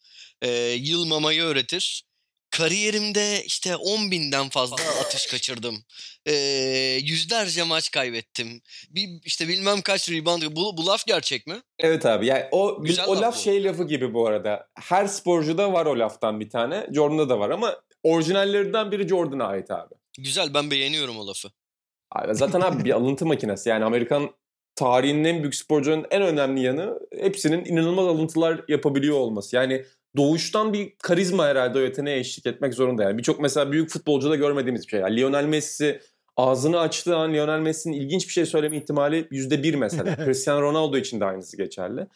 [0.43, 2.10] e, yılmamayı öğretir.
[2.51, 5.85] Kariyerimde işte 10 binden fazla atış kaçırdım.
[6.27, 6.35] E,
[7.03, 8.63] yüzlerce maç kaybettim.
[8.91, 10.43] Bir işte bilmem kaç rebound.
[10.51, 11.63] Bu, bu laf gerçek mi?
[11.79, 13.41] Evet abi yani o, Güzel o laf laf bu.
[13.41, 14.69] şey lafı gibi bu arada.
[14.75, 16.87] Her sporcuda var o laftan bir tane.
[16.95, 19.95] Jordan'da da var ama orijinallerinden biri Jordan'a ait abi.
[20.19, 21.49] Güzel ben beğeniyorum o lafı.
[22.13, 23.69] Abi zaten abi bir alıntı makinesi.
[23.69, 24.31] Yani Amerikan
[24.75, 29.57] tarihinin en büyük sporcunun en önemli yanı hepsinin inanılmaz alıntılar yapabiliyor olması.
[29.57, 29.85] Yani
[30.17, 33.03] doğuştan bir karizma herhalde o yeteneğe eşlik etmek zorunda.
[33.03, 35.01] Yani birçok mesela büyük futbolcuda görmediğimiz bir şey.
[35.01, 36.01] Yani Lionel Messi
[36.37, 40.17] ağzını açtığı an Lionel Messi'nin ilginç bir şey söyleme ihtimali yüzde bir mesela.
[40.25, 42.07] Cristiano Ronaldo için de aynısı geçerli.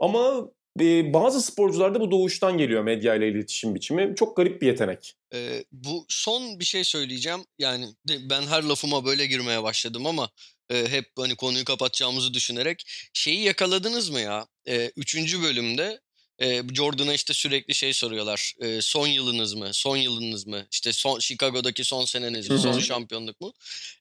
[0.00, 0.48] Ama
[0.80, 4.14] e, bazı sporcularda bu doğuştan geliyor medya ile iletişim biçimi.
[4.16, 5.14] Çok garip bir yetenek.
[5.34, 7.40] Ee, bu son bir şey söyleyeceğim.
[7.58, 10.30] Yani ben her lafıma böyle girmeye başladım ama
[10.70, 14.46] e, hep hani konuyu kapatacağımızı düşünerek şeyi yakaladınız mı ya?
[14.68, 16.00] E, üçüncü bölümde
[16.38, 18.54] e, Jordan'a işte sürekli şey soruyorlar.
[18.60, 19.70] E, son yılınız mı?
[19.72, 20.66] Son yılınız mı?
[20.72, 22.58] İşte son Chicago'daki son seneniz mi?
[22.58, 23.52] Son şampiyonluk mu?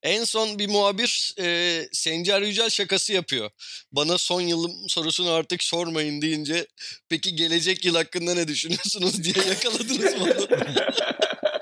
[0.03, 3.49] En son bir muhabir e, Sencer Yücel şakası yapıyor.
[3.91, 6.67] Bana son yılım sorusunu artık sormayın deyince
[7.09, 10.33] peki gelecek yıl hakkında ne düşünüyorsunuz diye yakaladınız mı?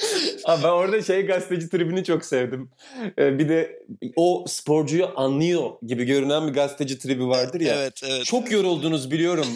[0.44, 2.70] Abi ben orada şey gazeteci tribini çok sevdim.
[3.18, 3.82] Ee, bir de
[4.16, 7.74] o sporcuyu anlıyor gibi görünen bir gazeteci tribi vardır ya.
[7.74, 8.24] Evet evet.
[8.24, 9.46] Çok yoruldunuz biliyorum.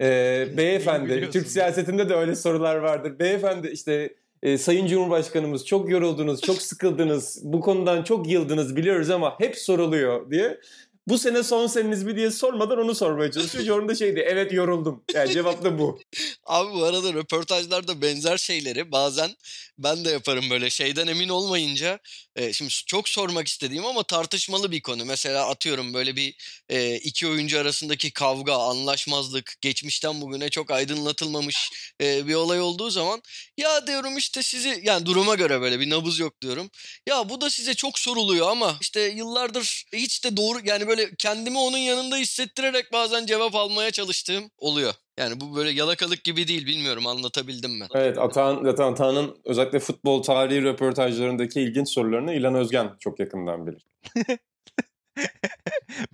[0.00, 1.30] Ee, beyefendi.
[1.32, 3.18] Türk siyasetinde de öyle sorular vardır.
[3.18, 9.34] Beyefendi işte e, Sayın Cumhurbaşkanımız çok yoruldunuz, çok sıkıldınız, bu konudan çok yıldınız biliyoruz ama
[9.40, 10.58] hep soruluyor diye.
[11.08, 13.64] Bu sene son seneniz mi diye sormadan onu sormaya çalışıyor.
[13.64, 15.04] Yorum da şeydi evet yoruldum.
[15.14, 16.00] Yani cevap da bu.
[16.46, 19.30] Abi bu arada röportajlarda benzer şeyleri bazen
[19.78, 21.98] ben de yaparım böyle şeyden emin olmayınca.
[22.36, 25.04] E, şimdi çok sormak istediğim ama tartışmalı bir konu.
[25.04, 26.34] Mesela atıyorum böyle bir
[26.68, 33.22] e, iki oyuncu arasındaki kavga, anlaşmazlık, geçmişten bugüne çok aydınlatılmamış e, bir olay olduğu zaman
[33.56, 36.70] ya diyorum işte sizi yani duruma göre böyle bir nabız yok diyorum.
[37.08, 41.58] Ya bu da size çok soruluyor ama işte yıllardır hiç de doğru yani böyle kendimi
[41.58, 44.94] onun yanında hissettirerek bazen cevap almaya çalıştığım oluyor.
[45.18, 47.86] Yani bu böyle yalakalık gibi değil bilmiyorum anlatabildim mi?
[47.94, 53.86] Evet Atan, zaten Atan'ın özellikle futbol tarihi röportajlarındaki ilginç sorularını İlan Özgen çok yakından bilir.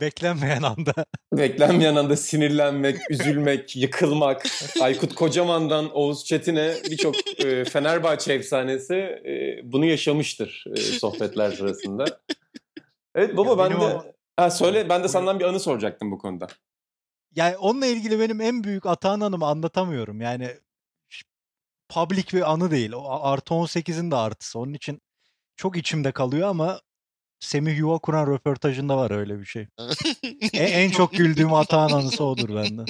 [0.00, 0.94] Beklenmeyen anda.
[1.32, 4.46] Beklenmeyen anda sinirlenmek, üzülmek, yıkılmak.
[4.80, 12.04] Aykut Kocaman'dan Oğuz Çetin'e birçok e, Fenerbahçe efsanesi e, bunu yaşamıştır e, sohbetler sırasında.
[13.14, 13.84] Evet baba Ya ben de...
[13.84, 16.46] o- Ha, söyle ben de senden bir anı soracaktım bu konuda.
[17.34, 20.20] Yani onunla ilgili benim en büyük Atahan Hanım'ı anlatamıyorum.
[20.20, 20.56] Yani
[21.88, 22.92] public bir anı değil.
[22.92, 24.58] O artı 18'in de artısı.
[24.58, 25.00] Onun için
[25.56, 26.80] çok içimde kalıyor ama
[27.40, 29.66] Semih Yuva kuran röportajında var öyle bir şey.
[30.52, 32.84] E- en çok güldüğüm Atahan anısı odur bende.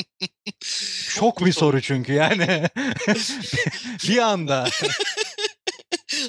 [1.14, 2.46] Çok bir soru çünkü yani.
[4.08, 4.68] bir anda.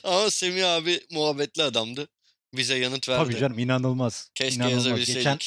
[0.03, 2.07] Ama Semih abi muhabbetli adamdı.
[2.53, 3.23] Bize yanıt verdi.
[3.23, 4.29] Tabii canım inanılmaz.
[4.35, 4.85] Keşke inanılmaz.
[4.85, 5.15] yazabilseydik.
[5.15, 5.39] Geçen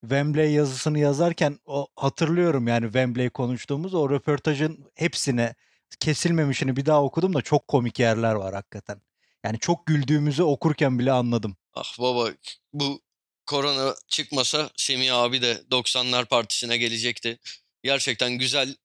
[0.00, 5.54] Wembley yazısını yazarken o hatırlıyorum yani Wembley konuştuğumuz o röportajın hepsine
[6.00, 9.00] kesilmemişini bir daha okudum da çok komik yerler var hakikaten.
[9.44, 11.56] Yani çok güldüğümüzü okurken bile anladım.
[11.74, 12.30] Ah baba
[12.72, 13.00] bu
[13.46, 17.38] korona çıkmasa Semih abi de 90'lar partisine gelecekti.
[17.82, 18.76] Gerçekten güzel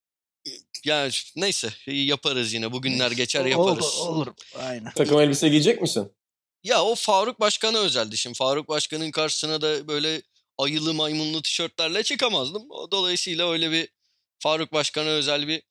[0.86, 2.72] yani neyse yaparız yine.
[2.72, 4.00] Bugünler geçer yaparız.
[4.00, 4.34] Olur, olur.
[4.60, 4.92] Aynen.
[4.96, 6.12] Takım elbise giyecek misin?
[6.64, 8.38] Ya o Faruk Başkan'a özeldi şimdi.
[8.38, 10.22] Faruk Başkan'ın karşısına da böyle
[10.58, 12.70] ayılı maymunlu tişörtlerle çıkamazdım.
[12.92, 13.90] Dolayısıyla öyle bir
[14.40, 15.62] Faruk Başkan'a özel bir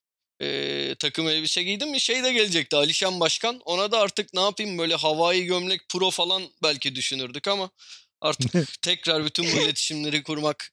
[0.41, 3.59] e, takım elbise giydim şey de gelecekti Alişan Başkan.
[3.65, 7.69] Ona da artık ne yapayım böyle havai gömlek pro falan belki düşünürdük ama
[8.21, 8.51] artık
[8.81, 10.71] tekrar bütün bu iletişimleri kurmak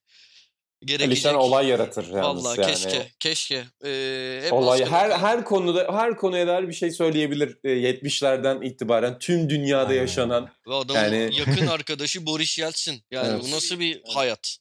[0.85, 1.09] gerekecek.
[1.09, 2.71] Alişan olay yaratır yalnız Vallahi yani.
[2.75, 3.65] keşke keşke.
[3.85, 7.59] Ee, hep Olay her her konuda her konuya dair bir şey söyleyebilir.
[7.65, 10.01] E, 70'lerden itibaren tüm dünyada Aynen.
[10.01, 13.03] yaşanan Ve adamın Yani- yakın arkadaşı Boris Yeltsin.
[13.11, 13.43] Yani Evet.
[13.47, 14.57] bu nasıl bir hayat?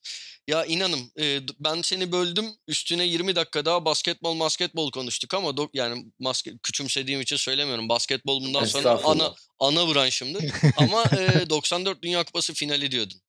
[0.50, 2.46] Ya inanın e, ben seni böldüm.
[2.68, 7.90] Üstüne 20 dakika daha basketbol basketbol konuştuk ama do- yani maske, küçümsediğim için söylemiyorum.
[7.90, 10.40] Basketbol bundan sonra ana ana branşımdı.
[10.78, 13.20] ama e, 94 Dünya Kupası finali diyordun.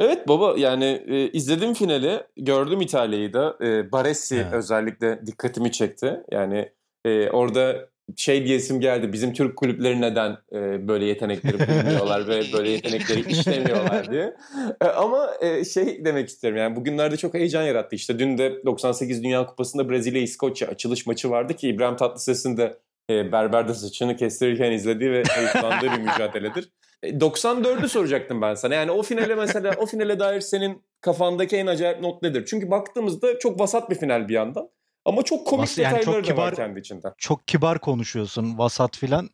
[0.00, 3.56] Evet baba yani e, izledim finali, gördüm İtalya'yı da.
[3.60, 4.52] E, Baresi Evet.
[4.52, 6.20] özellikle dikkatimi çekti.
[6.32, 6.72] Yani
[7.04, 9.12] e, orada şey diyesim geldi.
[9.12, 14.34] Bizim Türk kulüpleri neden e, böyle yetenekleri bulmuyorlar ve böyle yetenekleri işlemiyorlar diye.
[14.80, 17.96] E, ama e, şey demek isterim yani bugünlerde çok heyecan yarattı.
[17.96, 22.78] İşte dün de 98 Dünya Kupası'nda Brezilya İskoçya açılış maçı vardı ki İbrahim Tatlıses'in de
[23.10, 26.68] e, berberde saçını kestirirken izlediği ve keyiflandığı bir mücadeledir.
[27.04, 28.74] E, 94'ü soracaktım ben sana.
[28.74, 32.44] Yani o finale mesela o finale dair senin kafandaki en acayip not nedir?
[32.46, 34.68] Çünkü baktığımızda çok vasat bir final bir yandan.
[35.04, 37.14] Ama çok komik Vas- yani detayları çok da var kibar- kendi içinde.
[37.18, 38.58] Çok kibar konuşuyorsun.
[38.58, 39.30] Vasat filan.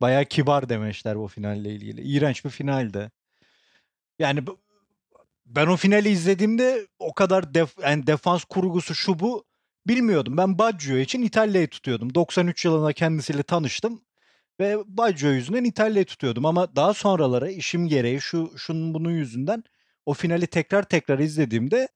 [0.00, 2.00] Bayağı kibar demişler bu finalle ilgili.
[2.00, 3.10] İğrenç bir finaldi.
[4.18, 4.40] Yani
[5.46, 9.44] ben o finali izlediğimde o kadar def, yani defans kurgusu şu bu
[9.86, 10.36] bilmiyordum.
[10.36, 12.14] Ben Baggio için İtalya'yı tutuyordum.
[12.14, 14.02] 93 yılında kendisiyle tanıştım
[14.60, 19.64] ve Baggio yüzünden İtalya'yı tutuyordum ama daha sonraları işim gereği şu şunun bunun yüzünden
[20.06, 21.88] o finali tekrar tekrar izlediğimde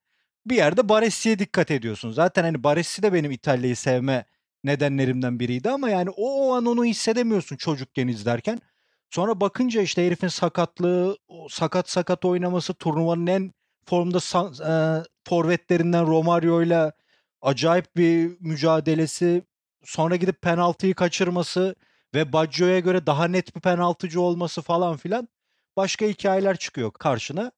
[0.47, 2.11] bir yerde Baresi'ye dikkat ediyorsun.
[2.11, 4.25] Zaten hani Baresi de benim İtalya'yı sevme
[4.65, 8.59] nedenlerimden biriydi ama yani o, o an onu hissedemiyorsun çocukken izlerken.
[9.11, 11.17] Sonra bakınca işte herifin sakatlığı,
[11.51, 13.53] sakat sakat oynaması, turnuvanın en
[13.87, 16.93] formda e, forvetlerinden Romario'yla
[17.43, 19.43] acayip bir mücadelesi,
[19.85, 21.75] sonra gidip penaltıyı kaçırması
[22.15, 25.29] ve Baggio'ya göre daha net bir penaltıcı olması falan filan
[25.77, 27.53] başka hikayeler çıkıyor karşına.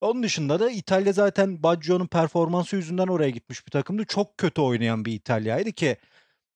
[0.00, 4.04] Onun dışında da İtalya zaten Baggio'nun performansı yüzünden oraya gitmiş bir takımdı.
[4.04, 5.96] Çok kötü oynayan bir İtalya'ydı ki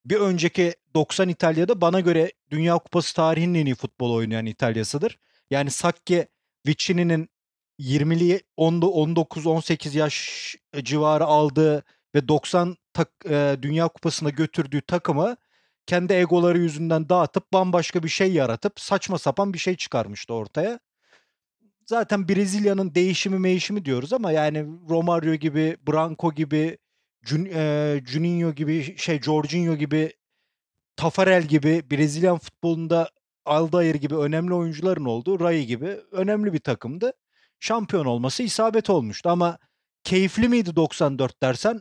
[0.05, 5.19] bir önceki 90 İtalya'da bana göre Dünya Kupası tarihinin en iyi futbol oynayan İtalya'sıdır.
[5.51, 6.29] Yani Sacchi
[6.67, 7.29] Vicini'nin
[7.81, 11.85] 20'li 19-18 yaş civarı aldığı
[12.15, 15.37] ve 90 tak, e, Dünya Kupası'na götürdüğü takımı
[15.87, 20.81] kendi egoları yüzünden dağıtıp bambaşka bir şey yaratıp saçma sapan bir şey çıkarmıştı ortaya.
[21.87, 26.79] Zaten Brezilya'nın değişimi meyişimi diyoruz ama yani Romario gibi, Branco gibi,
[27.23, 30.13] Jun, e, Juninho gibi, şey Jorginho gibi,
[30.97, 33.11] Tafarel gibi Brezilyan futbolunda
[33.45, 37.13] Aldair gibi önemli oyuncuların olduğu Rai gibi önemli bir takımdı.
[37.61, 39.59] şampiyon olması isabet olmuştu ama
[40.05, 41.81] keyifli miydi 94 dersen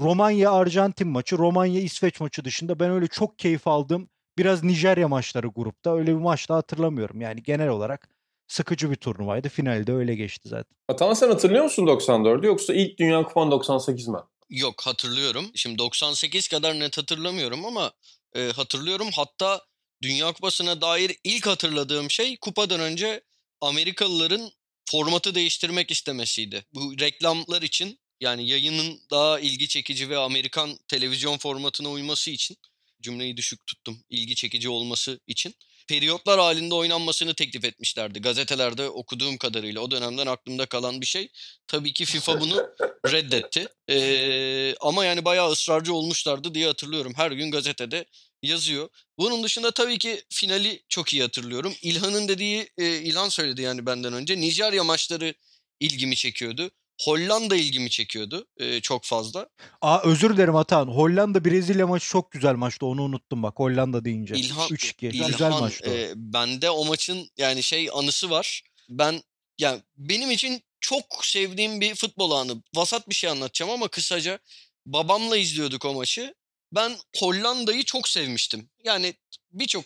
[0.00, 4.08] Romanya Arjantin maçı, Romanya İsveç maçı dışında ben öyle çok keyif aldım.
[4.38, 7.20] Biraz Nijerya maçları grupta öyle bir maçta hatırlamıyorum.
[7.20, 8.08] Yani genel olarak
[8.48, 9.48] sıkıcı bir turnuvaydı.
[9.48, 10.76] Finalde öyle geçti zaten.
[10.88, 14.18] Atan sen hatırlıyor musun 94'ü yoksa ilk Dünya Kupan 98 mi?
[14.50, 15.46] Yok hatırlıyorum.
[15.54, 17.92] Şimdi 98 kadar net hatırlamıyorum ama
[18.36, 19.08] e, hatırlıyorum.
[19.12, 19.60] Hatta
[20.02, 23.20] Dünya Kupası'na dair ilk hatırladığım şey kupadan önce
[23.60, 24.50] Amerikalıların
[24.90, 26.64] formatı değiştirmek istemesiydi.
[26.74, 32.56] Bu reklamlar için yani yayının daha ilgi çekici ve Amerikan televizyon formatına uyması için
[33.02, 34.04] cümleyi düşük tuttum.
[34.10, 35.54] ilgi çekici olması için
[35.88, 38.20] periyotlar halinde oynanmasını teklif etmişlerdi.
[38.20, 41.28] Gazetelerde okuduğum kadarıyla o dönemden aklımda kalan bir şey.
[41.66, 42.70] Tabii ki FIFA bunu
[43.06, 43.68] reddetti.
[43.90, 47.12] Ee, ama yani bayağı ısrarcı olmuşlardı diye hatırlıyorum.
[47.16, 48.04] Her gün gazetede
[48.42, 48.88] yazıyor.
[49.18, 51.74] Bunun dışında tabii ki finali çok iyi hatırlıyorum.
[51.82, 54.40] İlhan'ın dediği, e, İlhan söyledi yani benden önce.
[54.40, 55.34] Nijerya maçları
[55.80, 56.70] ilgimi çekiyordu.
[57.00, 59.48] Hollanda ilgimi çekiyordu e, çok fazla.
[59.82, 60.86] Aa özür dilerim Atan.
[60.86, 62.86] Hollanda Brezilya maçı çok güzel maçtı.
[62.86, 64.34] Onu unuttum bak Hollanda deyince.
[64.34, 65.06] İlhan, 3-2.
[65.06, 65.90] İlhan, güzel maçtı.
[65.90, 68.62] E, bende o maçın yani şey anısı var.
[68.88, 69.22] Ben
[69.58, 72.62] yani benim için çok sevdiğim bir futbol anı.
[72.74, 74.38] Vasat bir şey anlatacağım ama kısaca
[74.86, 76.34] babamla izliyorduk o maçı.
[76.72, 78.70] Ben Hollanda'yı çok sevmiştim.
[78.84, 79.14] Yani
[79.52, 79.84] birçok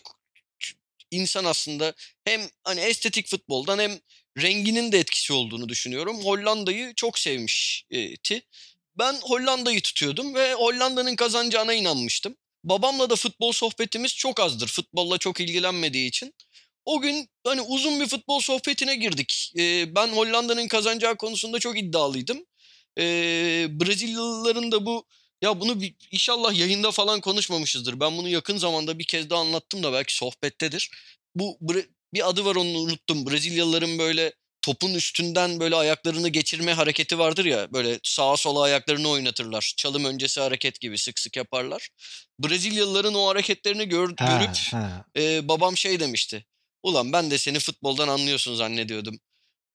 [1.11, 1.93] insan aslında
[2.25, 3.99] hem hani estetik futboldan hem
[4.41, 6.25] renginin de etkisi olduğunu düşünüyorum.
[6.25, 8.41] Hollanda'yı çok sevmişti.
[8.97, 12.35] Ben Hollanda'yı tutuyordum ve Hollanda'nın kazanacağına inanmıştım.
[12.63, 14.67] Babamla da futbol sohbetimiz çok azdır.
[14.67, 16.33] Futbolla çok ilgilenmediği için.
[16.85, 19.53] O gün hani uzun bir futbol sohbetine girdik.
[19.57, 22.45] Ee, ben Hollanda'nın kazanacağı konusunda çok iddialıydım.
[22.97, 25.05] Ee, Brezilyalıların da bu
[25.41, 27.99] ya bunu bir, inşallah yayında falan konuşmamışızdır.
[27.99, 30.91] Ben bunu yakın zamanda bir kez daha anlattım da belki sohbettedir.
[31.35, 31.57] Bu
[32.13, 33.25] bir adı var onu unuttum.
[33.27, 37.73] Brezilyalıların böyle topun üstünden böyle ayaklarını geçirme hareketi vardır ya.
[37.73, 39.73] Böyle sağa sola ayaklarını oynatırlar.
[39.77, 41.89] Çalım öncesi hareket gibi sık sık yaparlar.
[42.39, 45.05] Brezilyalıların o hareketlerini gör, ha, görüp ha.
[45.17, 46.45] E, babam şey demişti.
[46.83, 49.19] Ulan ben de seni futboldan anlıyorsun zannediyordum.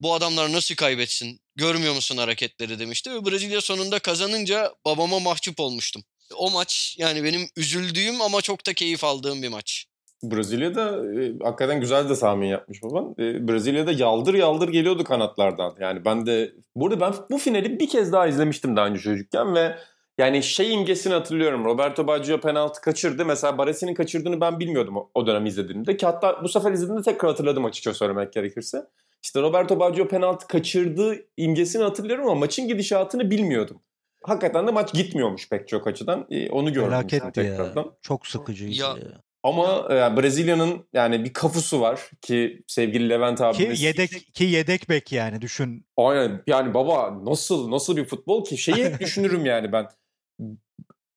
[0.01, 1.41] Bu adamlar nasıl kaybetsin?
[1.57, 3.11] Görmüyor musun hareketleri demişti.
[3.11, 6.05] Ve Brezilya sonunda kazanınca babama mahcup olmuştum.
[6.35, 9.87] O maç yani benim üzüldüğüm ama çok da keyif aldığım bir maç.
[10.23, 13.15] Brezilya'da e, hakikaten güzel de tahmin yapmış baban.
[13.19, 15.75] E, Brezilya'da yaldır yaldır geliyordu kanatlardan.
[15.81, 19.77] Yani ben de burada ben bu finali bir kez daha izlemiştim daha önce çocukken ve
[20.19, 21.65] yani şey imgesini hatırlıyorum.
[21.65, 23.25] Roberto Baggio penaltı kaçırdı.
[23.25, 25.97] Mesela Baresi'nin kaçırdığını ben bilmiyordum o, o dönem izlediğimde.
[25.97, 28.87] Ki hatta bu sefer izlediğimde tekrar hatırladım açıkça söylemek gerekirse.
[29.23, 33.81] İşte Roberto Baggio penaltı kaçırdığı imgesini hatırlıyorum ama maçın gidişatını bilmiyordum.
[34.23, 36.27] Hakikaten de maç gitmiyormuş pek çok açıdan.
[36.31, 37.83] Ee, onu gördüm Felaketti tekrardan.
[37.83, 37.91] Ya.
[38.03, 38.81] Çok sıkıcıydı.
[38.81, 38.97] Ya,
[39.43, 43.79] ama yani Brezilya'nın yani bir kafusu var ki sevgili Levent abimiz.
[43.79, 45.87] Ki yedek ki yedek bek yani düşün.
[45.97, 49.89] Aynen yani baba nasıl nasıl bir futbol ki şeyi düşünürüm yani ben.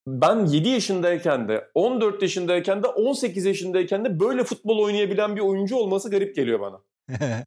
[0.08, 5.76] Ben 7 yaşındayken de 14 yaşındayken de 18 yaşındayken de böyle futbol oynayabilen bir oyuncu
[5.76, 6.82] olması garip geliyor bana.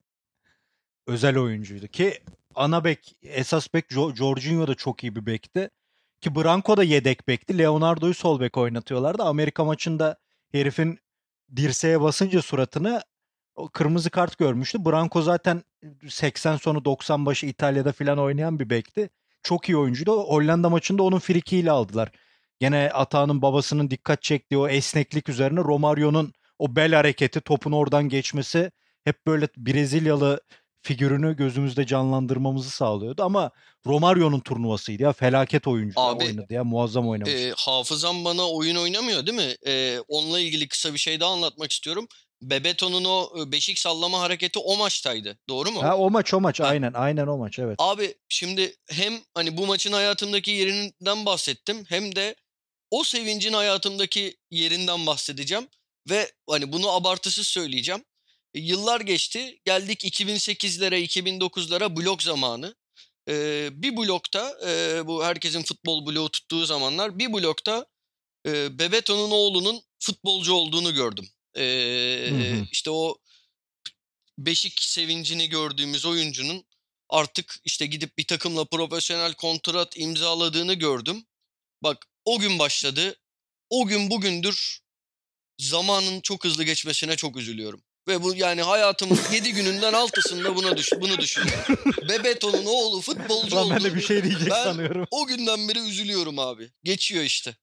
[1.07, 2.12] Özel oyuncuydu ki
[2.55, 5.70] ana bek esas bek Jorginho da çok iyi bir bekti.
[6.20, 7.59] Ki Branco da yedek bekti.
[7.59, 9.22] Leonardo'yu sol bek oynatıyorlardı.
[9.22, 10.16] Amerika maçında
[10.55, 10.98] herifin
[11.57, 13.02] dirseğe basınca suratını
[13.55, 14.84] o kırmızı kart görmüştü.
[14.84, 15.62] Branco zaten
[16.09, 19.11] 80 sonu 90 başı İtalya'da falan oynayan bir bekti.
[19.42, 20.12] Çok iyi oyuncuydu.
[20.12, 22.11] Hollanda maçında onun frikiyle aldılar.
[22.61, 28.70] Gene Ata'nın babasının dikkat çektiği o esneklik üzerine Romario'nun o bel hareketi, topun oradan geçmesi
[29.05, 30.40] hep böyle Brezilyalı
[30.85, 33.51] figürünü gözümüzde canlandırmamızı sağlıyordu ama
[33.87, 37.35] Romario'nun turnuvasıydı ya felaket oyuncu Abi, oynadı ya muazzam oynamış.
[37.35, 39.57] E, hafızam bana oyun oynamıyor değil mi?
[39.66, 42.09] E, onunla ilgili kısa bir şey daha anlatmak istiyorum.
[42.43, 45.39] Bebeto'nun o beşik sallama hareketi o maçtaydı.
[45.49, 45.82] Doğru mu?
[45.82, 46.64] Ha o maç o maç ha.
[46.64, 47.76] aynen aynen o maç evet.
[47.78, 52.37] Abi şimdi hem hani bu maçın hayatımdaki yerinden bahsettim hem de
[52.91, 55.68] o sevincin hayatımdaki yerinden bahsedeceğim
[56.11, 58.05] ve hani bunu abartısız söyleyeceğim.
[58.55, 59.61] E, yıllar geçti.
[59.64, 62.74] Geldik 2008'lere, 2009'lara blok zamanı.
[63.28, 67.86] Ee, bir blokta, e, bu herkesin futbol bloğu tuttuğu zamanlar, bir blokta
[68.46, 71.28] e, Bebeto'nun oğlunun futbolcu olduğunu gördüm.
[71.57, 72.66] Ee, hı hı.
[72.72, 73.18] İşte o
[74.38, 76.64] beşik sevincini gördüğümüz oyuncunun
[77.09, 81.24] artık işte gidip bir takımla profesyonel kontrat imzaladığını gördüm.
[81.82, 83.16] Bak o gün başladı.
[83.70, 84.80] O gün bugündür
[85.59, 87.84] zamanın çok hızlı geçmesine çok üzülüyorum.
[88.09, 91.78] Ve bu yani hayatımın 7 gününden altısında buna düş bunu düşünüyorum.
[92.09, 93.74] Bebeto'nun oğlu futbolcu oldu.
[93.74, 95.07] Ben de bir şey diyecek ben sanıyorum.
[95.11, 96.70] o günden beri üzülüyorum abi.
[96.84, 97.57] Geçiyor işte.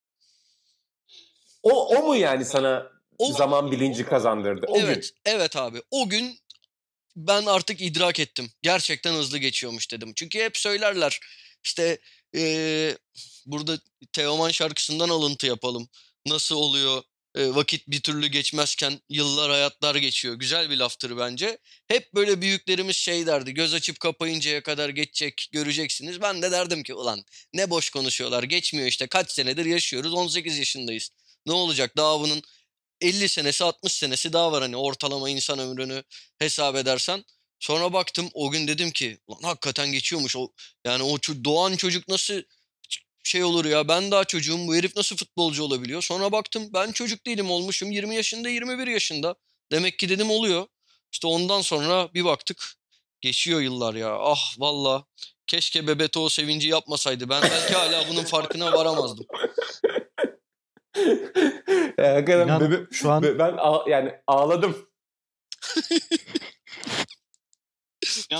[1.64, 4.66] O, o mu yani sana o, zaman bilinci kazandırdı?
[4.70, 5.34] O evet, gün.
[5.34, 5.82] evet abi.
[5.92, 6.40] O gün
[7.16, 8.52] ben artık idrak ettim.
[8.62, 10.14] Gerçekten hızlı geçiyormuş dedim.
[10.16, 11.20] Çünkü hep söylerler
[11.64, 12.00] işte
[12.36, 12.98] ee,
[13.46, 13.80] burada
[14.14, 15.90] Teoman şarkısından alıntı yapalım.
[16.26, 17.04] Nasıl oluyor
[17.36, 20.36] vakit bir türlü geçmezken yıllar hayatlar geçiyor.
[20.36, 21.58] Güzel bir laftır bence.
[21.88, 23.54] Hep böyle büyüklerimiz şey derdi.
[23.54, 26.22] Göz açıp kapayıncaya kadar geçecek göreceksiniz.
[26.22, 27.24] Ben de derdim ki ulan
[27.54, 28.44] ne boş konuşuyorlar.
[28.44, 31.10] Geçmiyor işte kaç senedir yaşıyoruz 18 yaşındayız.
[31.46, 32.42] Ne olacak daha bunun
[33.02, 36.04] 50 senesi 60 senesi daha var hani ortalama insan ömrünü
[36.40, 37.24] hesap edersen.
[37.60, 40.36] Sonra baktım o gün dedim ki ulan hakikaten geçiyormuş.
[40.36, 40.52] O,
[40.86, 42.42] yani o doğan çocuk nasıl
[43.24, 46.02] şey olur ya ben daha çocuğum bu herif nasıl futbolcu olabiliyor?
[46.02, 49.36] Sonra baktım ben çocuk değilim olmuşum 20 yaşında 21 yaşında.
[49.72, 50.68] Demek ki dedim oluyor.
[51.12, 52.74] İşte ondan sonra bir baktık
[53.22, 54.18] geçiyor yıllar ya.
[54.20, 55.06] Ah valla
[55.48, 57.30] keşke Bebeto o sevinci yapmasaydı.
[57.30, 59.26] Ben belki hala bunun farkına varamazdım.
[61.98, 64.88] ya, hakikaten İnan, bebe, şu an ben ağ, yani ağladım.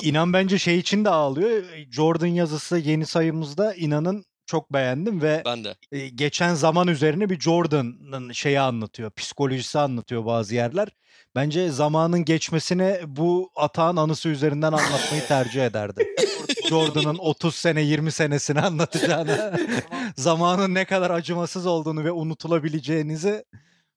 [0.02, 1.64] İnan bence şey için de ağlıyor.
[1.92, 5.76] Jordan yazısı yeni sayımızda İnan'ın çok beğendim ve ben de.
[5.92, 9.12] E, geçen zaman üzerine bir Jordan'ın şeyi anlatıyor.
[9.12, 10.88] Psikolojisi anlatıyor bazı yerler.
[11.36, 16.08] Bence zamanın geçmesine bu atağın anısı üzerinden anlatmayı tercih ederdi.
[16.70, 19.60] Jordan'ın 30 sene 20 senesini anlatacağını,
[20.16, 23.46] zamanın ne kadar acımasız olduğunu ve unutulabileceğinizi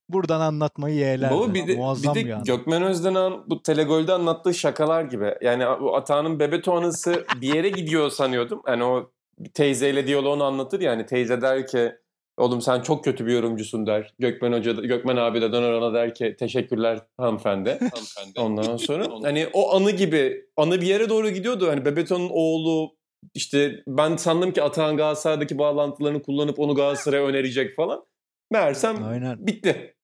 [0.09, 1.35] buradan anlatmayı yeğlerdi.
[1.35, 2.45] Bu bir de, Muazzam bir de yani.
[2.45, 5.35] Gökmen Özden'in bu Telegol'de anlattığı şakalar gibi.
[5.43, 8.63] Yani bu Atağan'ın Bebeto anısı bir yere gidiyor sanıyordum.
[8.69, 9.14] Yani o
[9.55, 11.93] teyzeyle diyaloğunu anlatır yani teyze der ki
[12.37, 14.15] oğlum sen çok kötü bir yorumcusun der.
[14.19, 17.71] Gökmen Hoca Gökmen abi de döner ona der ki teşekkürler hanımefendi.
[17.93, 18.41] hanımefendi.
[18.41, 21.69] Ondan sonra hani o anı gibi anı bir yere doğru gidiyordu.
[21.69, 22.97] Hani Bebeto'nun oğlu
[23.35, 28.05] işte ben sandım ki Atahan Galatasaray'daki bağlantılarını kullanıp onu Galatasaray'a önerecek falan.
[28.51, 29.47] Meğersem Aynen.
[29.47, 29.95] bitti.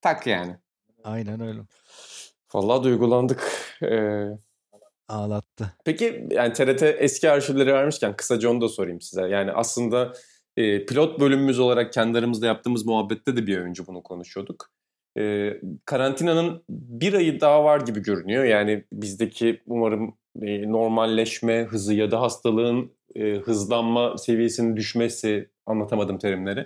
[0.00, 0.56] Tak yani.
[1.04, 1.60] Aynen öyle.
[2.54, 3.52] Vallahi duygulandık.
[3.82, 4.24] Ee,
[5.10, 5.72] Ağlattı.
[5.84, 9.22] Peki yani TRT eski arşivleri vermişken kısaca onu da sorayım size.
[9.22, 10.12] Yani aslında
[10.56, 14.70] e, pilot bölümümüz olarak kendi aramızda yaptığımız muhabbette de bir önce bunu konuşuyorduk.
[15.18, 15.52] E,
[15.84, 18.44] karantinanın bir ayı daha var gibi görünüyor.
[18.44, 26.64] Yani bizdeki umarım e, normalleşme hızı ya da hastalığın e, hızlanma seviyesinin düşmesi anlatamadım terimleri.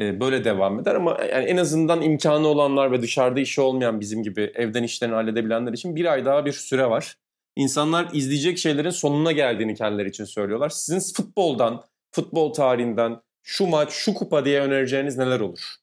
[0.00, 4.22] E, böyle devam eder ama yani en azından imkanı olanlar ve dışarıda işi olmayan bizim
[4.22, 7.16] gibi evden işlerini halledebilenler için bir ay daha bir süre var
[7.56, 10.70] insanlar izleyecek şeylerin sonuna geldiğini kendileri için söylüyorlar.
[10.70, 15.74] Sizin futboldan, futbol tarihinden şu maç, şu kupa diye önereceğiniz neler olur?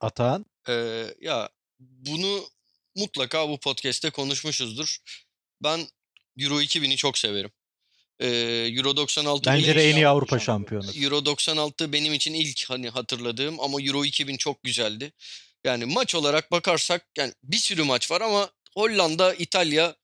[0.00, 0.46] Atan?
[0.68, 1.48] Ee, ya
[1.80, 2.40] bunu
[2.96, 4.98] mutlaka bu podcast'te konuşmuşuzdur.
[5.62, 5.80] Ben
[6.38, 7.50] Euro 2000'i çok severim.
[8.20, 8.28] Ee,
[8.76, 10.86] Euro 96 Bence de en iyi Avrupa şampiyonu.
[10.94, 15.12] Euro 96 benim için ilk hani hatırladığım ama Euro 2000 çok güzeldi.
[15.64, 19.94] Yani maç olarak bakarsak yani bir sürü maç var ama Hollanda, İtalya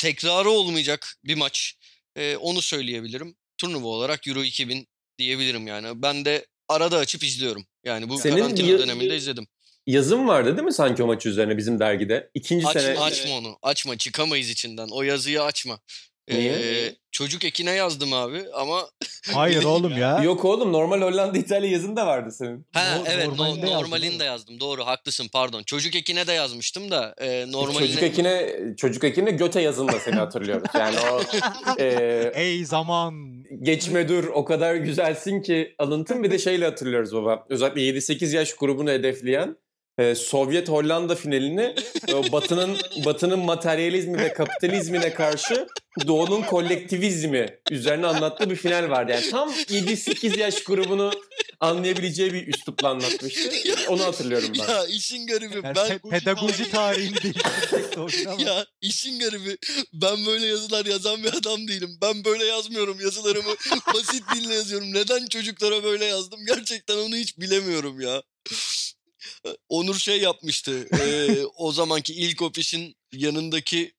[0.00, 1.74] tekrarı olmayacak bir maç.
[2.16, 3.36] E, onu söyleyebilirim.
[3.58, 4.88] Turnuva olarak Euro 2000
[5.18, 6.02] diyebilirim yani.
[6.02, 7.66] Ben de arada açıp izliyorum.
[7.84, 9.46] Yani bu Senin karantina y- döneminde izledim.
[9.86, 12.30] Yazım vardı değil mi sanki o maç üzerine bizim dergide?
[12.34, 12.98] İkinci açma, sene...
[12.98, 13.58] Açma onu.
[13.62, 13.96] Açma.
[13.96, 14.88] Çıkamayız içinden.
[14.90, 15.80] O yazıyı açma.
[16.28, 16.52] Niye?
[16.52, 18.88] Ee, çocuk ekine yazdım abi ama...
[19.34, 20.22] Hayır oğlum ya.
[20.22, 22.66] Yok oğlum normal Hollanda İtalya yazın da vardı senin.
[22.72, 24.60] Ha no, evet normalinde no, normalini de yazdım.
[24.60, 25.62] Doğru haklısın pardon.
[25.62, 27.86] Çocuk ekine de yazmıştım da e, normaline...
[27.86, 30.68] Çocuk ekine, çocuk ekine göte yazın da seni hatırlıyoruz.
[30.74, 31.20] Yani o...
[31.78, 33.14] E, Ey zaman.
[33.62, 37.46] Geçme dur o kadar güzelsin ki alıntın bir de şeyle hatırlıyoruz baba.
[37.48, 39.56] Özellikle 7-8 yaş grubunu hedefleyen
[40.00, 41.74] e, Sovyet Hollanda finalini
[42.08, 45.66] e, Batı'nın Batı'nın materyalizmi ve kapitalizmine karşı
[46.06, 49.12] Doğu'nun kolektivizmi üzerine anlattığı bir final vardı.
[49.12, 51.12] Yani tam 7-8 yaş grubunu
[51.60, 53.50] anlayabileceği bir üslupla anlatmıştı.
[53.88, 54.72] Onu hatırlıyorum ben.
[54.72, 57.32] Ya işin garibi yani ben pedagoji tarihini
[58.26, 58.42] ama.
[58.42, 59.58] Ya işin garibi
[59.92, 61.98] ben böyle yazılar yazan bir adam değilim.
[62.02, 63.54] Ben böyle yazmıyorum yazılarımı
[63.94, 64.94] basit dille yazıyorum.
[64.94, 68.22] Neden çocuklara böyle yazdım gerçekten onu hiç bilemiyorum ya.
[69.68, 70.88] Onur şey yapmıştı.
[71.00, 73.92] e, o zamanki ilk ofis'in yanındaki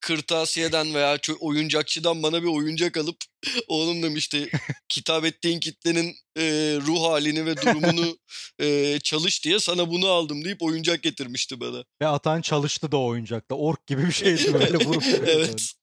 [0.00, 3.16] kırtasiyeden veya oyuncakçıdan bana bir oyuncak alıp
[3.68, 4.50] oğlum demişti
[4.88, 6.42] kitap ettiğin kitlenin e,
[6.86, 8.18] ruh halini ve durumunu
[8.60, 11.84] e, çalış diye sana bunu aldım deyip oyuncak getirmişti bana.
[12.02, 13.54] Ve Atan çalıştı da o oyuncakta.
[13.54, 15.74] Ork gibi bir şeydi böyle vurup Evet.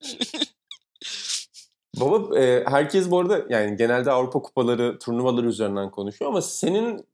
[1.99, 7.05] Baba e, herkes bu arada yani genelde Avrupa kupaları, turnuvaları üzerinden konuşuyor ama senin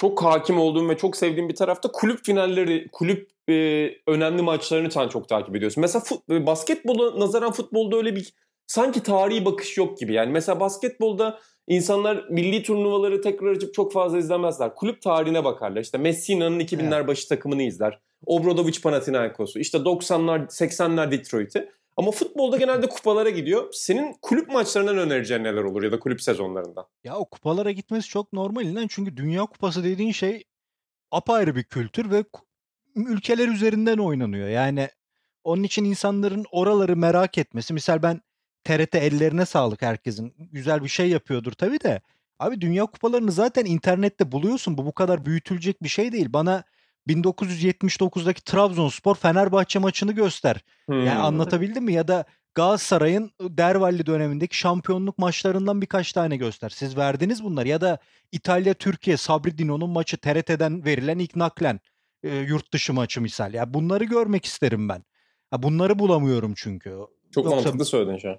[0.00, 3.52] çok hakim olduğum ve çok sevdiğim bir tarafta kulüp finalleri, kulüp e,
[4.06, 5.80] önemli maçlarını sen çok takip ediyorsun.
[5.80, 8.32] Mesela fut, e, basketbola nazaran futbolda öyle bir
[8.66, 10.12] sanki tarihi bakış yok gibi.
[10.12, 14.74] Yani mesela basketbolda insanlar milli turnuvaları tekrar açıp çok fazla izlemezler.
[14.74, 15.80] Kulüp tarihine bakarlar.
[15.80, 17.98] İşte Messina'nın 2000'ler başı takımını izler.
[18.26, 21.68] Obradovic Panathinaikos'u, işte 90'lar 80'ler Detroit'i.
[22.00, 23.68] Ama futbolda genelde kupalara gidiyor.
[23.72, 26.86] Senin kulüp maçlarından önereceğin neler olur ya da kulüp sezonlarından?
[27.04, 30.44] Ya o kupalara gitmesi çok normalinden çünkü Dünya Kupası dediğin şey
[31.10, 32.24] apayrı bir kültür ve
[32.94, 34.48] ülkeler üzerinden oynanıyor.
[34.48, 34.88] Yani
[35.44, 37.74] onun için insanların oraları merak etmesi.
[37.74, 38.20] Misal ben
[38.64, 40.34] TRT ellerine sağlık herkesin.
[40.38, 42.00] Güzel bir şey yapıyordur tabii de.
[42.38, 44.78] Abi Dünya Kupalarını zaten internette buluyorsun.
[44.78, 46.32] Bu bu kadar büyütülecek bir şey değil.
[46.32, 46.64] Bana
[47.08, 50.56] 1979'daki Trabzonspor Fenerbahçe maçını göster.
[50.86, 51.06] Hmm.
[51.06, 51.92] Yani anlatabildim mi?
[51.92, 52.24] Ya da
[52.54, 56.68] Galatasaray'ın Dervalli dönemindeki şampiyonluk maçlarından birkaç tane göster.
[56.68, 57.98] Siz verdiniz bunlar ya da
[58.32, 61.80] İtalya Türkiye Sabri Dino'nun maçı TRT'den verilen ilk naklen
[62.22, 63.54] e, yurt dışı maçı misal.
[63.54, 65.04] Ya bunları görmek isterim ben.
[65.50, 66.90] Ha, bunları bulamıyorum çünkü.
[67.30, 68.38] Çok Yoksa, mantıklı söyledin şu an.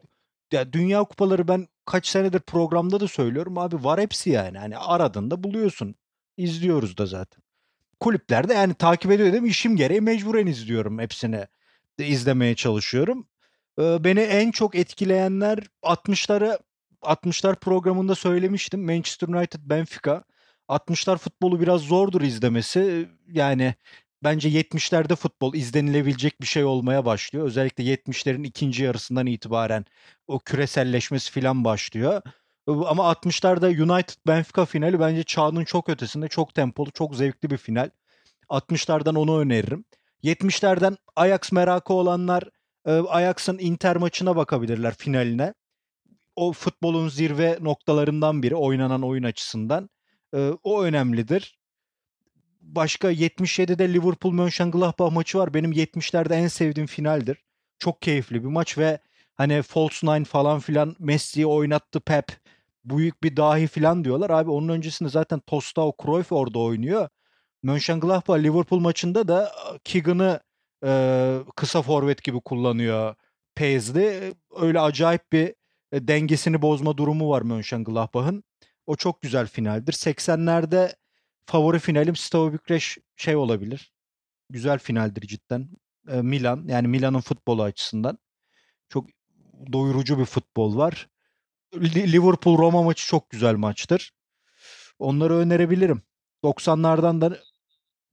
[0.52, 4.58] Ya Dünya Kupaları ben kaç senedir programda da söylüyorum abi var hepsi yani.
[4.58, 5.96] Hani aradığında buluyorsun.
[6.38, 7.44] İzliyoruz da zaten.
[8.02, 9.50] Kulüplerde yani takip ediyor değil mi?
[9.50, 11.48] İşim gereği mecburen izliyorum hepsini.
[11.98, 13.28] İzlemeye çalışıyorum.
[13.80, 16.60] Ee, beni en çok etkileyenler 60'ları
[17.02, 18.86] 60'lar programında söylemiştim.
[18.86, 20.24] Manchester United Benfica.
[20.70, 23.10] 60'lar futbolu biraz zordur izlemesi.
[23.28, 23.76] Yani
[24.24, 27.46] bence 70'lerde futbol izlenilebilecek bir şey olmaya başlıyor.
[27.46, 29.86] Özellikle 70'lerin ikinci yarısından itibaren
[30.28, 32.22] o küreselleşmesi filan başlıyor.
[32.88, 37.90] Ama 60'larda United Benfica finali bence çağının çok ötesinde çok tempolu, çok zevkli bir final.
[38.50, 39.86] 60'lardan onu öneririm.
[40.24, 42.44] 70'lerden Ajax merakı olanlar
[42.86, 45.54] Ajax'ın Inter maçına bakabilirler finaline.
[46.36, 49.90] O futbolun zirve noktalarından biri oynanan oyun açısından.
[50.64, 51.60] O önemlidir
[52.62, 55.54] başka 77'de Liverpool Mönchengladbach maçı var.
[55.54, 57.38] Benim 70'lerde en sevdiğim finaldir.
[57.80, 59.00] Çok keyifli bir maç ve
[59.36, 62.26] hani false nine falan filan Messi'yi oynattı Pep.
[62.86, 64.30] Büyük bir dahi filan diyorlar.
[64.30, 67.10] Abi onun öncesinde zaten Tostao Cruyff orada oynuyor.
[67.64, 69.52] Mönchengladbach Liverpool maçında da
[69.84, 70.40] Keegan'ı
[70.86, 73.16] e, kısa forvet gibi kullanıyor
[73.56, 74.34] Paisley.
[74.60, 75.56] Öyle acayip bir
[75.92, 78.44] e, dengesini bozma durumu var Mönchengladbach'ın.
[78.86, 79.94] O çok güzel finaldir.
[79.94, 80.96] 80'lerde
[81.46, 83.94] favori finalim Steaua Bükreş şey olabilir.
[84.50, 85.70] Güzel finaldir cidden.
[86.06, 88.18] Milan yani Milan'ın futbolu açısından
[88.90, 89.08] çok
[89.74, 91.08] doyurucu bir futbol var.
[91.76, 94.12] Liverpool Roma maçı çok güzel maçtır.
[95.00, 96.02] Onları önerebilirim.
[96.44, 97.40] 90'lardan da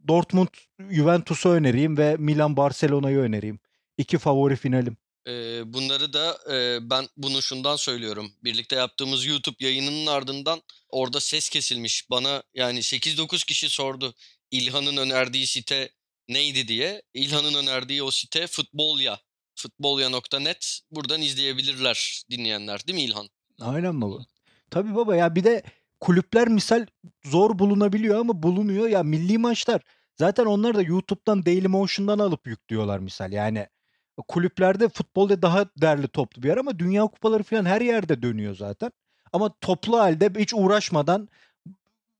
[0.09, 0.49] Dortmund
[0.91, 3.61] Juventus'u önereyim ve Milan Barcelona'yı önereyim.
[3.99, 4.97] İki favori finalim.
[5.29, 8.33] Ee, bunları da e, ben bunu şundan söylüyorum.
[8.45, 12.11] Birlikte yaptığımız YouTube yayınının ardından orada ses kesilmiş.
[12.11, 14.15] Bana yani 8-9 kişi sordu
[14.51, 15.91] İlhan'ın önerdiği site
[16.29, 17.03] neydi diye.
[17.15, 19.21] İlhan'ın önerdiği o site Futbolya.
[19.55, 20.81] Futbolya.net.
[20.91, 23.29] Buradan izleyebilirler dinleyenler değil mi İlhan?
[23.61, 24.19] Aynen baba.
[24.71, 25.63] Tabii baba ya bir de
[26.01, 26.87] kulüpler misal
[27.25, 28.89] zor bulunabiliyor ama bulunuyor.
[28.89, 29.81] Ya milli maçlar
[30.15, 33.33] zaten onlar da YouTube'dan Dailymotion'dan alıp yüklüyorlar misal.
[33.33, 33.67] Yani
[34.29, 38.93] kulüplerde futbolda daha derli toplu bir yer ama dünya kupaları falan her yerde dönüyor zaten.
[39.33, 41.29] Ama toplu halde hiç uğraşmadan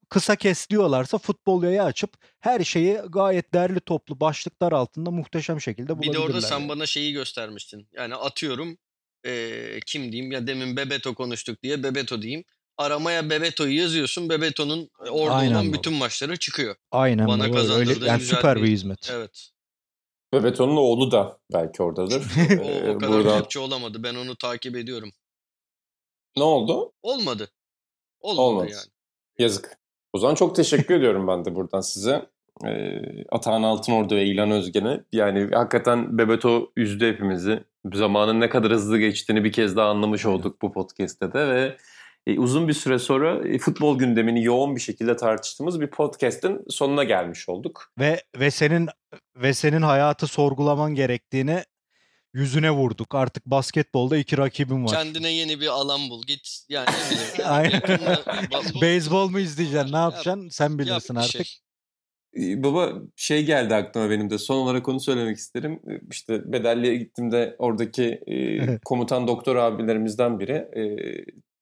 [0.09, 2.11] kısa kes diyorlarsa futbol yayı açıp
[2.41, 6.15] her şeyi gayet derli toplu başlıklar altında muhteşem şekilde bulabilirler.
[6.15, 7.89] Bir de orada sen bana şeyi göstermiştin.
[7.93, 8.79] Yani atıyorum
[9.29, 12.45] ee, kim diyeyim ya demin Bebeto konuştuk diye Bebeto diyeyim.
[12.79, 14.29] Aramaya Bebeto'yu yazıyorsun.
[14.29, 16.77] Bebeto'nun orada Aynen olan bütün maçları çıkıyor.
[16.91, 17.29] Aynen.
[17.29, 19.11] Bana kazandırdığın Öyle, yani süper bir hizmet.
[19.13, 19.51] Evet.
[20.35, 22.23] Ve Beton'un oğlu da belki oradadır.
[22.61, 23.41] o, o ee, kadar Buradan...
[23.41, 24.03] rapçi olamadı.
[24.03, 25.11] Ben onu takip ediyorum.
[26.37, 26.93] Ne oldu?
[27.03, 27.51] Olmadı.
[28.21, 28.71] Olmadı, Olmadı.
[28.71, 28.87] yani.
[29.39, 29.79] Yazık.
[30.13, 32.31] O zaman çok teşekkür ediyorum ben de buradan size.
[32.67, 33.01] Ee,
[33.31, 35.01] Atahan Altınordu ve İlan Özgen'e.
[35.13, 37.65] Yani hakikaten Bebeto üzdü hepimizi.
[37.95, 41.77] Zamanın ne kadar hızlı geçtiğini bir kez daha anlamış olduk bu podcast'te de ve
[42.27, 47.05] e, uzun bir süre sonra e, futbol gündemini yoğun bir şekilde tartıştığımız bir podcast'in sonuna
[47.05, 47.93] gelmiş olduk.
[47.99, 48.89] Ve ve senin
[49.37, 51.65] ve senin hayatı sorgulaman gerektiğini
[52.35, 53.15] yüzüne vurduk.
[53.15, 54.91] Artık basketbolda iki rakibim var.
[54.91, 56.23] Kendine yeni bir alan bul.
[56.27, 56.89] Git yani.
[57.45, 57.83] Aynen.
[58.83, 59.93] Beyzbol mu izleyeceksin?
[59.93, 60.49] Ne yapacaksın?
[60.49, 61.47] Sen bilirsin Yap artık.
[61.47, 61.68] Şey.
[62.37, 65.81] Baba şey geldi aklıma benim de son olarak onu söylemek isterim.
[66.11, 70.83] İşte bedelliye gittiğimde oradaki e, komutan doktor abilerimizden biri e,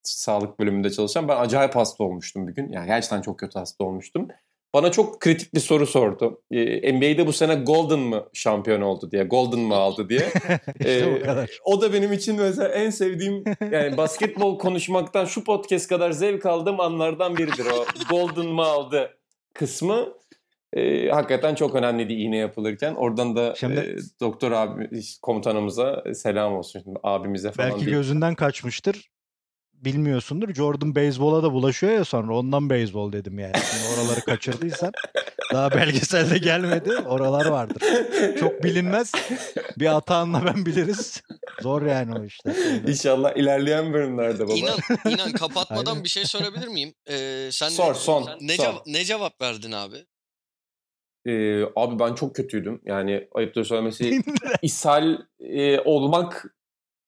[0.03, 1.29] sağlık bölümünde çalışan.
[1.29, 2.73] Ben acayip hasta olmuştum bir gün.
[2.73, 4.29] Yani gerçekten çok kötü hasta olmuştum.
[4.75, 6.43] Bana çok kritik bir soru sordu.
[6.51, 10.33] Ee, NBA'de bu sene Golden mı şampiyon oldu diye, Golden mı aldı diye.
[10.85, 16.11] ee, o, o da benim için mesela en sevdiğim yani basketbol konuşmaktan şu podcast kadar
[16.11, 17.85] zevk aldığım anlardan biridir o.
[18.11, 19.19] Golden mı aldı
[19.55, 20.13] kısmı.
[20.77, 22.95] E, hakikaten çok önemliydi iğne yapılırken.
[22.95, 24.89] Oradan da Şimdi, e, doktor abi
[25.23, 26.81] komutanımıza selam olsun.
[26.85, 27.97] Şimdi abimize falan Belki değil.
[27.97, 29.11] gözünden kaçmıştır
[29.73, 30.55] bilmiyorsundur.
[30.55, 33.53] Jordan beyzbola da bulaşıyor ya sonra ondan beyzbol dedim yani.
[33.71, 34.93] Şimdi oraları kaçırdıysan
[35.53, 36.97] daha belgeselde gelmedi.
[36.97, 37.83] Oralar vardır.
[38.41, 39.13] Çok bilinmez.
[39.79, 41.23] Bir Atahan'la ben biliriz.
[41.63, 42.55] Zor yani o işte.
[42.89, 44.55] İnşallah ilerleyen bölümlerde baba.
[44.55, 46.05] İnan, inan kapatmadan Aynen.
[46.05, 46.95] bir şey sorabilir miyim?
[47.11, 48.65] Ee, sen Sor, ne, son, ne, son.
[48.65, 49.97] ceva- ne cevap verdin abi?
[51.27, 52.81] Ee, abi ben çok kötüydüm.
[52.85, 54.23] Yani ayıptır söylemesi
[54.63, 56.57] ishal e, olmak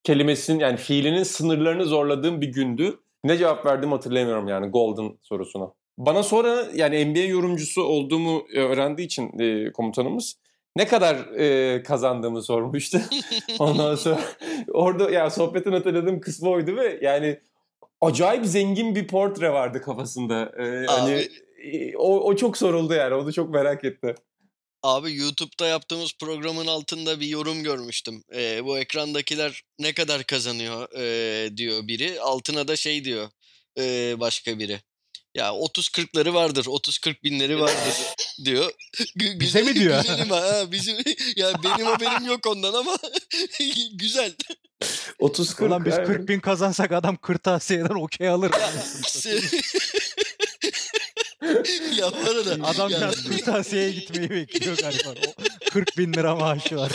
[0.05, 2.99] kelimesinin yani fiilinin sınırlarını zorladığım bir gündü.
[3.25, 5.73] Ne cevap verdim hatırlayamıyorum yani Golden sorusuna.
[5.99, 10.39] Bana sonra yani NBA yorumcusu olduğumu öğrendiği için e, komutanımız
[10.77, 12.99] ne kadar e, kazandığımı sormuştu.
[13.59, 14.21] Ondan sonra
[14.73, 17.41] orada yani sohbetin hatırladığım kısmı oydu ve yani
[18.01, 20.53] acayip zengin bir portre vardı kafasında.
[20.59, 21.21] Ee, hani Abi.
[21.21, 21.29] e,
[21.97, 23.15] o, o çok soruldu yani.
[23.15, 24.15] Onu çok merak etti.
[24.83, 28.23] Abi YouTube'da yaptığımız programın altında bir yorum görmüştüm.
[28.35, 32.21] Ee, bu ekrandakiler ne kadar kazanıyor ee, diyor biri.
[32.21, 33.29] Altına da şey diyor
[33.79, 34.81] ee, başka biri.
[35.35, 37.95] Ya 30-40'ları vardır, 30-40 binleri vardır
[38.45, 38.71] diyor.
[39.17, 40.03] Gü- Bize mi diyor?
[40.03, 40.97] Güzelim ha, ha, bizim,
[41.37, 42.97] ya benim haberim yok ondan ama
[43.93, 44.35] güzel.
[45.19, 45.69] 30 40.
[45.69, 48.51] Ulan biz 40 bin kazansak adam kırtasiyeden okey alır.
[51.99, 55.15] ya bu arada Adam yani- kırtasiyeye gitmeyi bekliyor galiba.
[55.29, 56.93] O 40 bin lira maaşı var.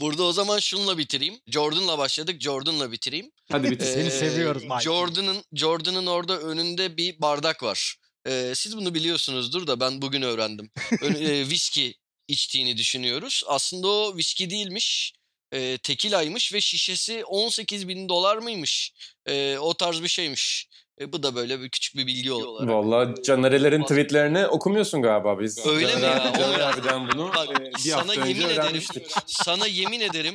[0.00, 1.40] Burada o zaman şununla bitireyim.
[1.46, 3.30] Jordan'la başladık, Jordan'la bitireyim.
[3.52, 3.86] Hadi bitir.
[3.86, 4.62] Seni Ee, seviyoruz.
[4.82, 7.96] Jordan'ın Jordan'ın orada önünde bir bardak var.
[8.26, 10.70] Ee, siz bunu biliyorsunuzdur da ben bugün öğrendim.
[11.02, 11.94] Ön, e, viski
[12.28, 13.42] içtiğini düşünüyoruz.
[13.46, 15.12] Aslında o viski değilmiş.
[15.52, 18.92] E, tekilaymış ve şişesi 18 bin dolar mıymış?
[19.26, 20.68] E, o tarz bir şeymiş.
[21.00, 22.68] E, bu da böyle bir küçük bir bilgi olarak.
[22.68, 25.66] Vallahi Canerelerin tweetlerini okumuyorsun galiba biz.
[25.66, 26.30] Öyle mi Caner ya?
[26.30, 28.82] abi- Caner abiden bunu Bak, e, bir sana hafta yemin önce ederim
[29.26, 30.34] sana yemin ederim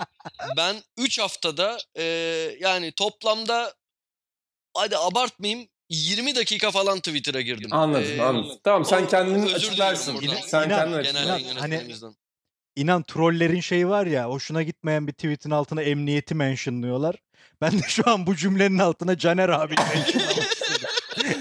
[0.57, 2.03] ben 3 haftada e,
[2.59, 3.73] yani toplamda
[4.77, 7.69] hadi abartmayayım 20 dakika falan Twitter'a girdim.
[7.73, 8.57] Anladım E, anladım.
[8.63, 10.15] Tamam sen kendini özür açıklarsın.
[10.15, 10.35] buradan.
[10.45, 11.59] Sen İnan- kendini İnan- açıklarsın.
[11.59, 12.13] hani-.
[12.75, 17.15] İnan trollerin şeyi var ya hoşuna gitmeyen bir tweetin altına emniyeti mentionlıyorlar.
[17.61, 19.75] Ben de şu an bu cümlenin altına Caner abi.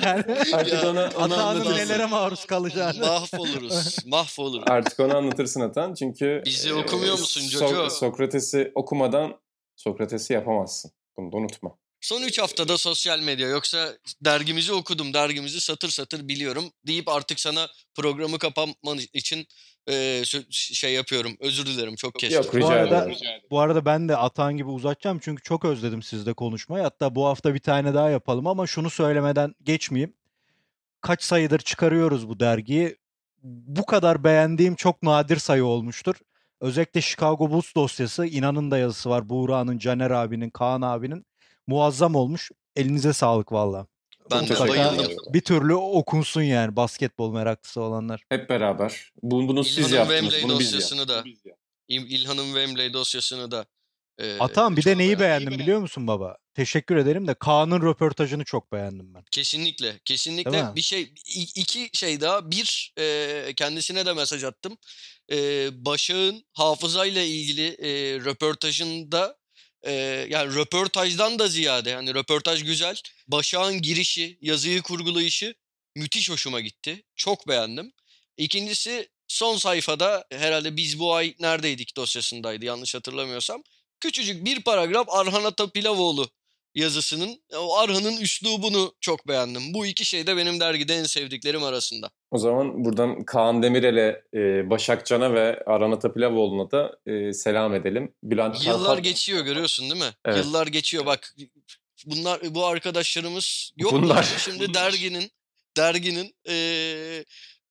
[0.02, 1.76] Yani Artık Ya, ona, Atağının anlatırsın.
[1.76, 2.98] nelere maruz kalacağını.
[3.00, 3.96] Mahvoluruz.
[4.06, 4.64] Mahvoluruz.
[4.68, 7.90] Artık onu anlatırsın Atan çünkü Bizi e, okumuyor musun So- Jojo?
[7.90, 9.40] Sokrates'i okumadan
[9.76, 10.90] Sokrates'i yapamazsın.
[11.16, 11.70] Bunu da unutma.
[12.00, 17.68] Son 3 haftada sosyal medya yoksa dergimizi okudum, dergimizi satır satır biliyorum deyip artık sana
[17.94, 19.46] programı kapanman için
[19.89, 21.33] e, şey yapıyorum.
[21.41, 22.43] Özür dilerim çok kestim.
[22.43, 23.16] Yok rica arada- ederim.
[23.51, 26.83] Bu arada ben de Atan gibi uzatacağım çünkü çok özledim sizle konuşmayı.
[26.83, 30.14] Hatta bu hafta bir tane daha yapalım ama şunu söylemeden geçmeyeyim.
[31.01, 32.97] Kaç sayıdır çıkarıyoruz bu dergiyi.
[33.43, 36.14] Bu kadar beğendiğim çok nadir sayı olmuştur.
[36.61, 39.28] Özellikle Chicago Bulls dosyası inanın da yazısı var.
[39.28, 41.26] Buğra'nın, Caner abinin, Kaan abinin.
[41.66, 42.51] Muazzam olmuş.
[42.76, 43.87] Elinize sağlık valla.
[44.31, 45.16] Ben de bayıldım.
[45.29, 48.23] Bir türlü okunsun yani basketbol meraklısı olanlar.
[48.29, 49.12] Hep beraber.
[49.23, 50.20] Bunu, bunu siz İlhan'ın yaptınız.
[50.33, 51.16] Wembley Bunu biz dosyasını yaptık.
[51.47, 51.51] da
[51.89, 53.66] İl- İlhan'ın Wembley dosyasını da
[54.18, 55.20] e, Atan bir de neyi beğendim.
[55.20, 56.37] beğendim biliyor musun baba?
[56.55, 59.25] Teşekkür ederim de Kaan'ın röportajını çok beğendim ben.
[59.31, 60.73] Kesinlikle, Değil kesinlikle mi?
[60.77, 61.03] bir şey
[61.57, 62.51] iki şey daha.
[62.51, 64.77] Bir e, kendisine de mesaj attım.
[65.33, 65.37] E,
[65.85, 69.37] Başak'ın hafızayla ilgili e, röportajında
[69.83, 69.93] e,
[70.28, 72.97] yani röportajdan da ziyade yani röportaj güzel.
[73.28, 75.55] Başak'ın girişi, yazıyı kurgulayışı
[75.97, 77.03] müthiş hoşuma gitti.
[77.16, 77.93] Çok beğendim.
[78.37, 83.62] İkincisi son sayfada herhalde biz bu ay neredeydik dosyasındaydı yanlış hatırlamıyorsam.
[84.01, 86.30] Küçücük bir paragraf Arhan Atapilavoğlu
[86.75, 89.75] yazısının o Arhan'ın üslubunu çok beğendim.
[89.75, 92.11] Bu iki şey de benim dergide en sevdiklerim arasında.
[92.31, 98.14] O zaman buradan Kaan Demirel'e, e, Başak Can'a ve Aran Atapilavoğlu'na da e, selam edelim.
[98.23, 100.11] Bülent Yıllar Karpat- geçiyor görüyorsun değil mi?
[100.25, 100.45] Evet.
[100.45, 101.35] Yıllar geçiyor bak.
[102.07, 104.35] Bunlar bu arkadaşlarımız yok Bunlar.
[104.39, 105.31] Şimdi derginin
[105.77, 107.25] derginin eee,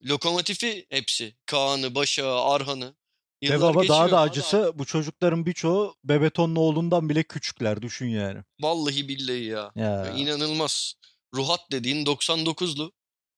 [0.08, 1.34] lokomotifi hepsi.
[1.46, 2.94] Kaan'ı, Başak'ı, Arhan'ı.
[3.42, 4.10] Ve Yıllar baba daha geçiyor.
[4.10, 8.40] da acısı bu çocukların birçoğu Bebeton'un oğlundan bile küçükler düşün yani.
[8.60, 9.72] Vallahi billahi ya.
[9.74, 10.10] Ya.
[10.10, 10.94] İnanılmaz.
[11.34, 12.92] Ruhat dediğin 99'lu.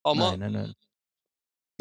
[0.05, 0.75] Ama Aynen öyle.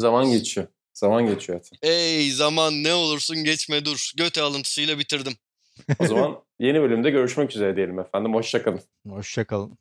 [0.00, 0.66] Zaman geçiyor.
[0.94, 1.78] Zaman geçiyor zaten.
[1.90, 4.10] ey zaman ne olursun geçme dur.
[4.16, 5.32] Göte alıntısıyla bitirdim.
[5.98, 8.34] O zaman yeni bölümde görüşmek üzere diyelim efendim.
[8.34, 8.80] Hoşçakalın.
[9.08, 9.78] Hoşçakalın.